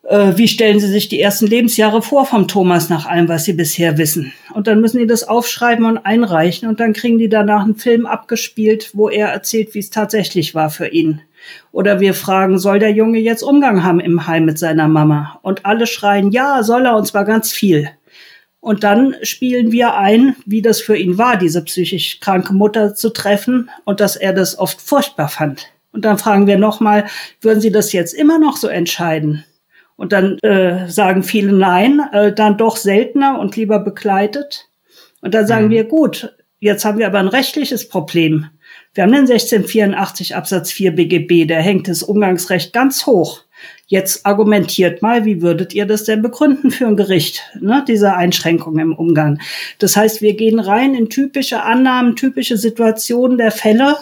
[0.08, 3.52] äh, wie stellen Sie sich die ersten Lebensjahre vor vom Thomas nach allem, was Sie
[3.52, 4.32] bisher wissen?
[4.54, 8.06] Und dann müssen die das aufschreiben und einreichen und dann kriegen die danach einen Film
[8.06, 11.20] abgespielt, wo er erzählt, wie es tatsächlich war für ihn.
[11.72, 15.38] Oder wir fragen, soll der Junge jetzt Umgang haben im Heim mit seiner Mama?
[15.42, 17.90] Und alle schreien, ja, soll er, und zwar ganz viel.
[18.68, 23.08] Und dann spielen wir ein, wie das für ihn war, diese psychisch kranke Mutter zu
[23.08, 25.68] treffen und dass er das oft furchtbar fand.
[25.90, 27.06] Und dann fragen wir nochmal,
[27.40, 29.42] würden Sie das jetzt immer noch so entscheiden?
[29.96, 34.68] Und dann äh, sagen viele nein, äh, dann doch seltener und lieber begleitet.
[35.22, 35.70] Und dann sagen mhm.
[35.70, 38.50] wir, gut, jetzt haben wir aber ein rechtliches Problem.
[38.92, 43.44] Wir haben den 1684 Absatz 4 BGB, der hängt das Umgangsrecht ganz hoch.
[43.90, 48.80] Jetzt argumentiert mal, wie würdet ihr das denn begründen für ein Gericht, ne, diese Einschränkungen
[48.80, 49.40] im Umgang?
[49.78, 53.96] Das heißt, wir gehen rein in typische Annahmen, typische Situationen der Fälle,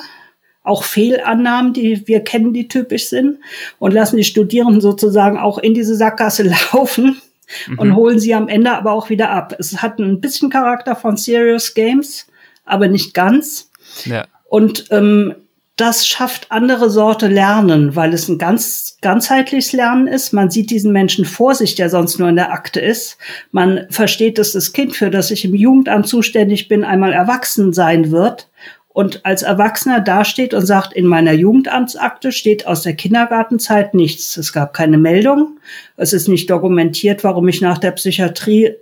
[0.65, 3.39] auch Fehlannahmen, die wir kennen, die typisch sind,
[3.79, 7.23] und lassen die Studierenden sozusagen auch in diese Sackgasse laufen
[7.69, 7.79] mhm.
[7.79, 9.55] und holen sie am Ende aber auch wieder ab.
[9.57, 12.27] Es hat ein bisschen Charakter von Serious Games,
[12.65, 13.71] aber nicht ganz.
[14.05, 14.27] Ja.
[14.49, 15.37] Und ähm,
[15.77, 20.33] das schafft andere Sorte Lernen, weil es ein ganz ganzheitliches Lernen ist.
[20.33, 23.19] Man sieht diesen Menschen vor sich, der sonst nur in der Akte ist.
[23.53, 28.11] Man versteht, dass das Kind, für das ich im Jugendamt zuständig bin, einmal erwachsen sein
[28.11, 28.49] wird
[28.97, 34.39] und als Erwachsener dasteht und sagt, in meiner Jugendamtsakte steht aus der Kindergartenzeit nichts.
[34.39, 35.59] Es gab keine Meldung.
[35.99, 38.73] Es ist nicht dokumentiert, warum ich nach der Psychiatrie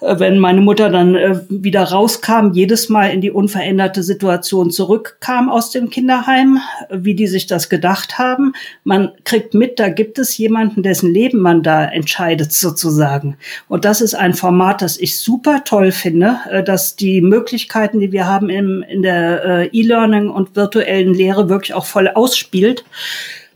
[0.00, 5.72] wenn meine Mutter dann äh, wieder rauskam, jedes Mal in die unveränderte Situation zurückkam aus
[5.72, 8.52] dem Kinderheim, wie die sich das gedacht haben.
[8.84, 13.38] Man kriegt mit, da gibt es jemanden, dessen Leben man da entscheidet sozusagen.
[13.66, 18.12] Und das ist ein Format, das ich super toll finde, äh, dass die Möglichkeiten, die
[18.12, 22.84] wir haben im, in der E-Learning und virtuellen Lehre wirklich auch voll ausspielt.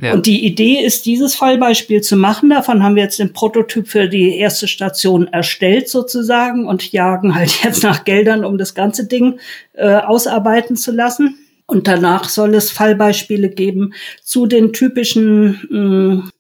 [0.03, 0.15] Ja.
[0.15, 2.51] Und die Idee ist, dieses Fallbeispiel zu machen.
[2.51, 7.51] Davon haben wir jetzt den Prototyp für die erste Station erstellt sozusagen und jagen halt
[7.63, 9.39] jetzt nach Geldern, um das ganze Ding
[9.75, 11.39] äh, ausarbeiten zu lassen.
[11.67, 13.95] Und danach soll es Fallbeispiele geben
[14.25, 16.31] zu den typischen mh, hm,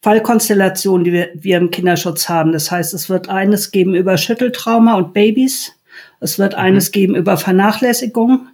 [0.00, 2.50] Fallkonstellationen, die wir, wir im Kinderschutz haben.
[2.50, 5.72] Das heißt, es wird eines geben über Schütteltrauma und Babys.
[6.18, 6.58] Es wird mhm.
[6.58, 8.48] eines geben über Vernachlässigung.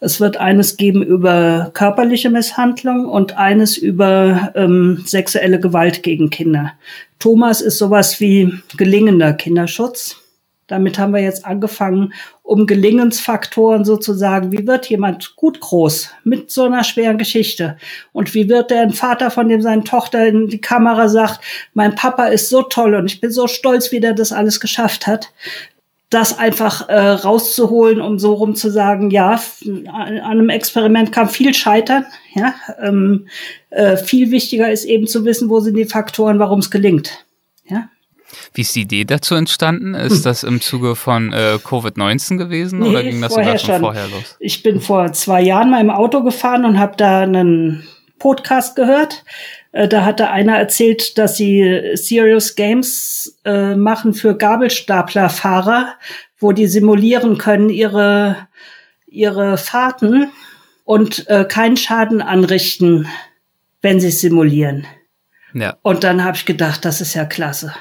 [0.00, 6.72] Es wird eines geben über körperliche Misshandlung und eines über ähm, sexuelle Gewalt gegen Kinder.
[7.18, 10.16] Thomas ist sowas wie gelingender Kinderschutz.
[10.68, 14.52] Damit haben wir jetzt angefangen, um Gelingensfaktoren sozusagen.
[14.52, 17.78] Wie wird jemand gut groß mit so einer schweren Geschichte?
[18.12, 21.40] Und wie wird der ein Vater, von dem seine Tochter in die Kamera sagt,
[21.72, 25.06] mein Papa ist so toll und ich bin so stolz, wie der das alles geschafft
[25.06, 25.32] hat?
[26.10, 31.52] Das einfach äh, rauszuholen, um so rum zu sagen, ja, an einem Experiment kann viel
[31.52, 32.06] scheitern.
[32.34, 33.26] Ja, ähm,
[33.70, 37.24] äh, viel wichtiger ist eben zu wissen, wo sind die Faktoren, warum es gelingt.
[37.68, 37.90] Ja.
[38.54, 39.94] Wie ist die Idee dazu entstanden?
[39.94, 40.22] Ist hm.
[40.22, 44.36] das im Zuge von äh, Covid-19 gewesen nee, oder ging das sogar schon, vorher los?
[44.38, 47.86] Ich bin vor zwei Jahren mal im Auto gefahren und habe da einen
[48.18, 49.24] Podcast gehört.
[49.72, 55.94] Äh, da hatte einer erzählt, dass sie Serious Games äh, machen für Gabelstaplerfahrer,
[56.38, 58.48] wo die simulieren können ihre
[59.06, 60.30] ihre Fahrten
[60.84, 63.08] und äh, keinen Schaden anrichten,
[63.80, 64.86] wenn sie simulieren.
[65.54, 65.78] Ja.
[65.82, 67.74] Und dann habe ich gedacht, das ist ja klasse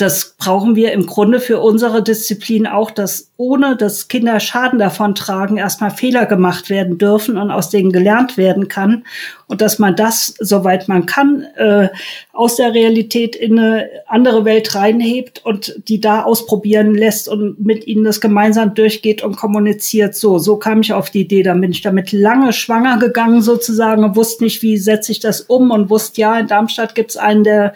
[0.00, 5.14] das brauchen wir im Grunde für unsere Disziplin auch, dass ohne dass Kinder Schaden davon
[5.14, 9.04] tragen, erstmal Fehler gemacht werden dürfen und aus denen gelernt werden kann.
[9.46, 11.88] Und dass man das, soweit man kann, äh,
[12.32, 17.86] aus der Realität in eine andere Welt reinhebt und die da ausprobieren lässt und mit
[17.86, 20.14] ihnen das gemeinsam durchgeht und kommuniziert.
[20.14, 21.42] So, so kam ich auf die Idee.
[21.42, 25.40] Da bin ich damit lange schwanger gegangen sozusagen und wusste nicht, wie setze ich das
[25.40, 27.72] um und wusste, ja, in Darmstadt gibt's einen, der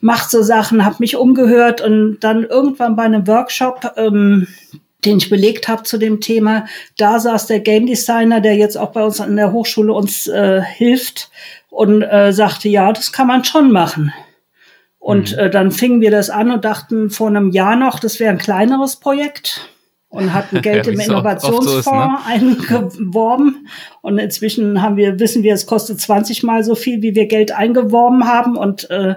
[0.00, 4.46] macht so Sachen, habe mich umgehört und dann irgendwann bei einem Workshop, ähm,
[5.04, 8.90] den ich belegt habe zu dem Thema, da saß der Game Designer, der jetzt auch
[8.90, 11.30] bei uns an der Hochschule uns äh, hilft
[11.70, 14.12] und äh, sagte, ja, das kann man schon machen.
[14.98, 15.38] Und mhm.
[15.38, 18.38] äh, dann fingen wir das an und dachten vor einem Jahr noch, das wäre ein
[18.38, 19.68] kleineres Projekt
[20.10, 22.18] und hatten Geld ja, im Innovationsfonds so ne?
[22.26, 23.68] eingeworben.
[24.00, 27.52] Und inzwischen haben wir, wissen wir, es kostet 20 mal so viel, wie wir Geld
[27.52, 28.56] eingeworben haben.
[28.56, 29.16] Und äh,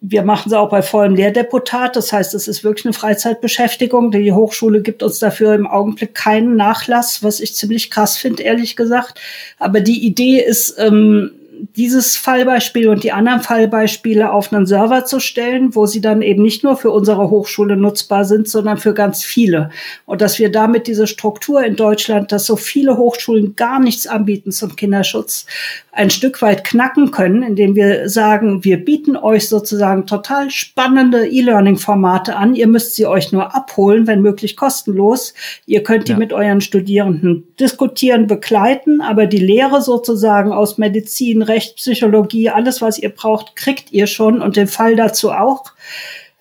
[0.00, 1.96] wir machen es auch bei vollem Lehrdeputat.
[1.96, 4.10] Das heißt, es ist wirklich eine Freizeitbeschäftigung.
[4.10, 8.74] Die Hochschule gibt uns dafür im Augenblick keinen Nachlass, was ich ziemlich krass finde, ehrlich
[8.74, 9.20] gesagt.
[9.58, 11.32] Aber die Idee ist, ähm,
[11.76, 16.42] dieses Fallbeispiel und die anderen Fallbeispiele auf einen Server zu stellen, wo sie dann eben
[16.42, 19.70] nicht nur für unsere Hochschule nutzbar sind, sondern für ganz viele.
[20.04, 24.52] Und dass wir damit diese Struktur in Deutschland, dass so viele Hochschulen gar nichts anbieten
[24.52, 25.46] zum Kinderschutz,
[25.96, 32.36] ein Stück weit knacken können, indem wir sagen, wir bieten euch sozusagen total spannende E-Learning-Formate
[32.36, 32.54] an.
[32.54, 35.32] Ihr müsst sie euch nur abholen, wenn möglich kostenlos.
[35.64, 36.18] Ihr könnt die ja.
[36.18, 42.98] mit euren Studierenden diskutieren, begleiten, aber die Lehre sozusagen aus Medizin, Recht, Psychologie, alles, was
[42.98, 45.64] ihr braucht, kriegt ihr schon und den Fall dazu auch.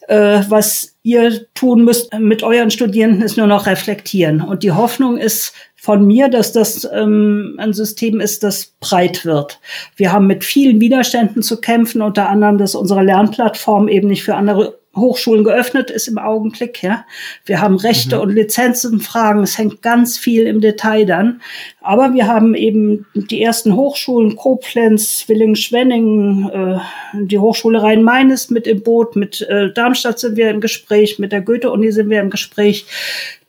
[0.10, 4.42] Äh, was ihr tun müsst mit euren Studierenden ist nur noch reflektieren.
[4.42, 9.60] Und die Hoffnung ist von mir, dass das ähm, ein System ist, das breit wird.
[9.96, 14.34] Wir haben mit vielen Widerständen zu kämpfen, unter anderem, dass unsere Lernplattform eben nicht für
[14.34, 16.82] andere Hochschulen geöffnet ist im Augenblick.
[16.82, 17.06] Ja,
[17.46, 18.22] wir haben Rechte mhm.
[18.22, 19.44] und Lizenzenfragen.
[19.44, 21.42] Es hängt ganz viel im Detail dann.
[21.82, 26.80] Aber wir haben eben die ersten Hochschulen Koblenz, Willingen-Schwenningen, äh,
[27.14, 29.16] die Hochschule Rhein-Main ist mit im Boot.
[29.16, 32.86] Mit äh, Darmstadt sind wir im Gespräch, mit der Goethe-Uni sind wir im Gespräch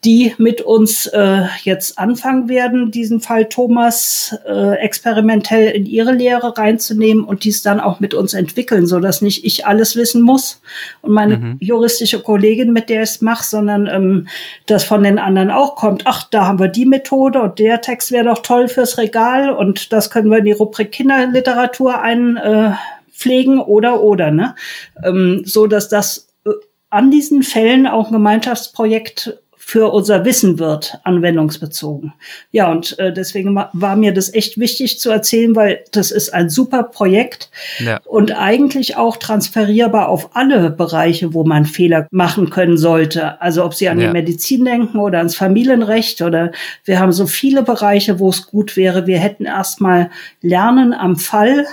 [0.06, 6.56] die mit uns äh, jetzt anfangen werden, diesen Fall Thomas äh, experimentell in ihre Lehre
[6.56, 10.62] reinzunehmen und dies dann auch mit uns entwickeln, so dass nicht ich alles wissen muss
[11.02, 11.56] und meine mhm.
[11.58, 14.28] juristische Kollegin, mit der ich es mache, sondern ähm,
[14.66, 16.02] das von den anderen auch kommt.
[16.04, 19.92] Ach, da haben wir die Methode und der Text wäre doch toll fürs Regal und
[19.92, 24.54] das können wir in die Rubrik Kinderliteratur einpflegen äh, oder oder ne,
[25.02, 26.50] ähm, so dass das äh,
[26.90, 32.12] an diesen Fällen auch ein Gemeinschaftsprojekt für unser Wissen wird, anwendungsbezogen.
[32.52, 36.48] Ja, und äh, deswegen war mir das echt wichtig zu erzählen, weil das ist ein
[36.48, 37.50] super Projekt
[37.80, 37.98] ja.
[38.04, 43.42] und eigentlich auch transferierbar auf alle Bereiche, wo man Fehler machen können sollte.
[43.42, 44.06] Also ob Sie an ja.
[44.06, 46.52] die Medizin denken oder ans Familienrecht oder
[46.84, 49.08] wir haben so viele Bereiche, wo es gut wäre.
[49.08, 50.10] Wir hätten erstmal
[50.42, 51.66] Lernen am Fall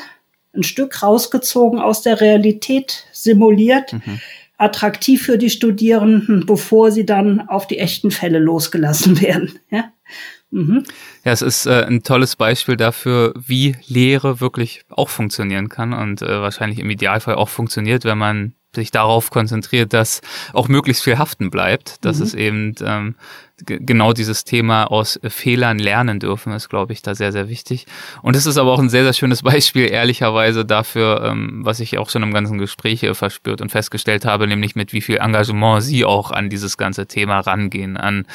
[0.56, 3.94] ein Stück rausgezogen aus der Realität, simuliert.
[3.94, 4.20] Mhm
[4.64, 9.60] attraktiv für die Studierenden, bevor sie dann auf die echten Fälle losgelassen werden.
[9.70, 9.92] Ja,
[10.52, 10.84] mhm.
[11.24, 16.22] ja es ist äh, ein tolles Beispiel dafür, wie Lehre wirklich auch funktionieren kann und
[16.22, 20.22] äh, wahrscheinlich im Idealfall auch funktioniert, wenn man sich darauf konzentriert, dass
[20.54, 22.24] auch möglichst viel haften bleibt, dass mhm.
[22.24, 23.16] es eben ähm,
[23.66, 27.86] genau dieses Thema aus Fehlern lernen dürfen, ist, glaube ich, da sehr, sehr wichtig.
[28.22, 31.98] Und es ist aber auch ein sehr, sehr schönes Beispiel, ehrlicherweise, dafür, ähm, was ich
[31.98, 36.06] auch schon im ganzen Gespräch verspürt und festgestellt habe, nämlich mit wie viel Engagement Sie
[36.06, 38.26] auch an dieses ganze Thema rangehen, an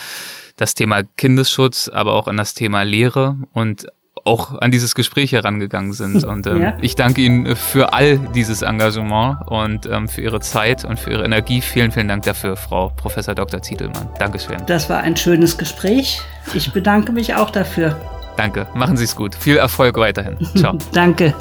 [0.57, 3.87] das Thema Kindesschutz, aber auch an das Thema Lehre und
[4.29, 6.25] auch an dieses Gespräch herangegangen sind.
[6.29, 6.77] Und ähm, ja.
[6.81, 11.25] ich danke Ihnen für all dieses Engagement und ähm, für Ihre Zeit und für Ihre
[11.25, 11.61] Energie.
[11.61, 13.63] Vielen, vielen Dank dafür, Frau Professor Dr.
[13.63, 14.09] Zietelmann.
[14.19, 14.59] Dankeschön.
[14.67, 16.21] Das war ein schönes Gespräch.
[16.55, 17.97] Ich bedanke mich auch dafür.
[18.37, 18.67] Danke.
[18.75, 19.35] Machen Sie es gut.
[19.35, 20.37] Viel Erfolg weiterhin.
[20.57, 20.79] Ciao.
[20.93, 21.35] Danke.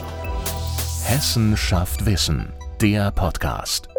[1.05, 2.53] Hessen schafft Wissen.
[2.81, 3.96] Der Podcast.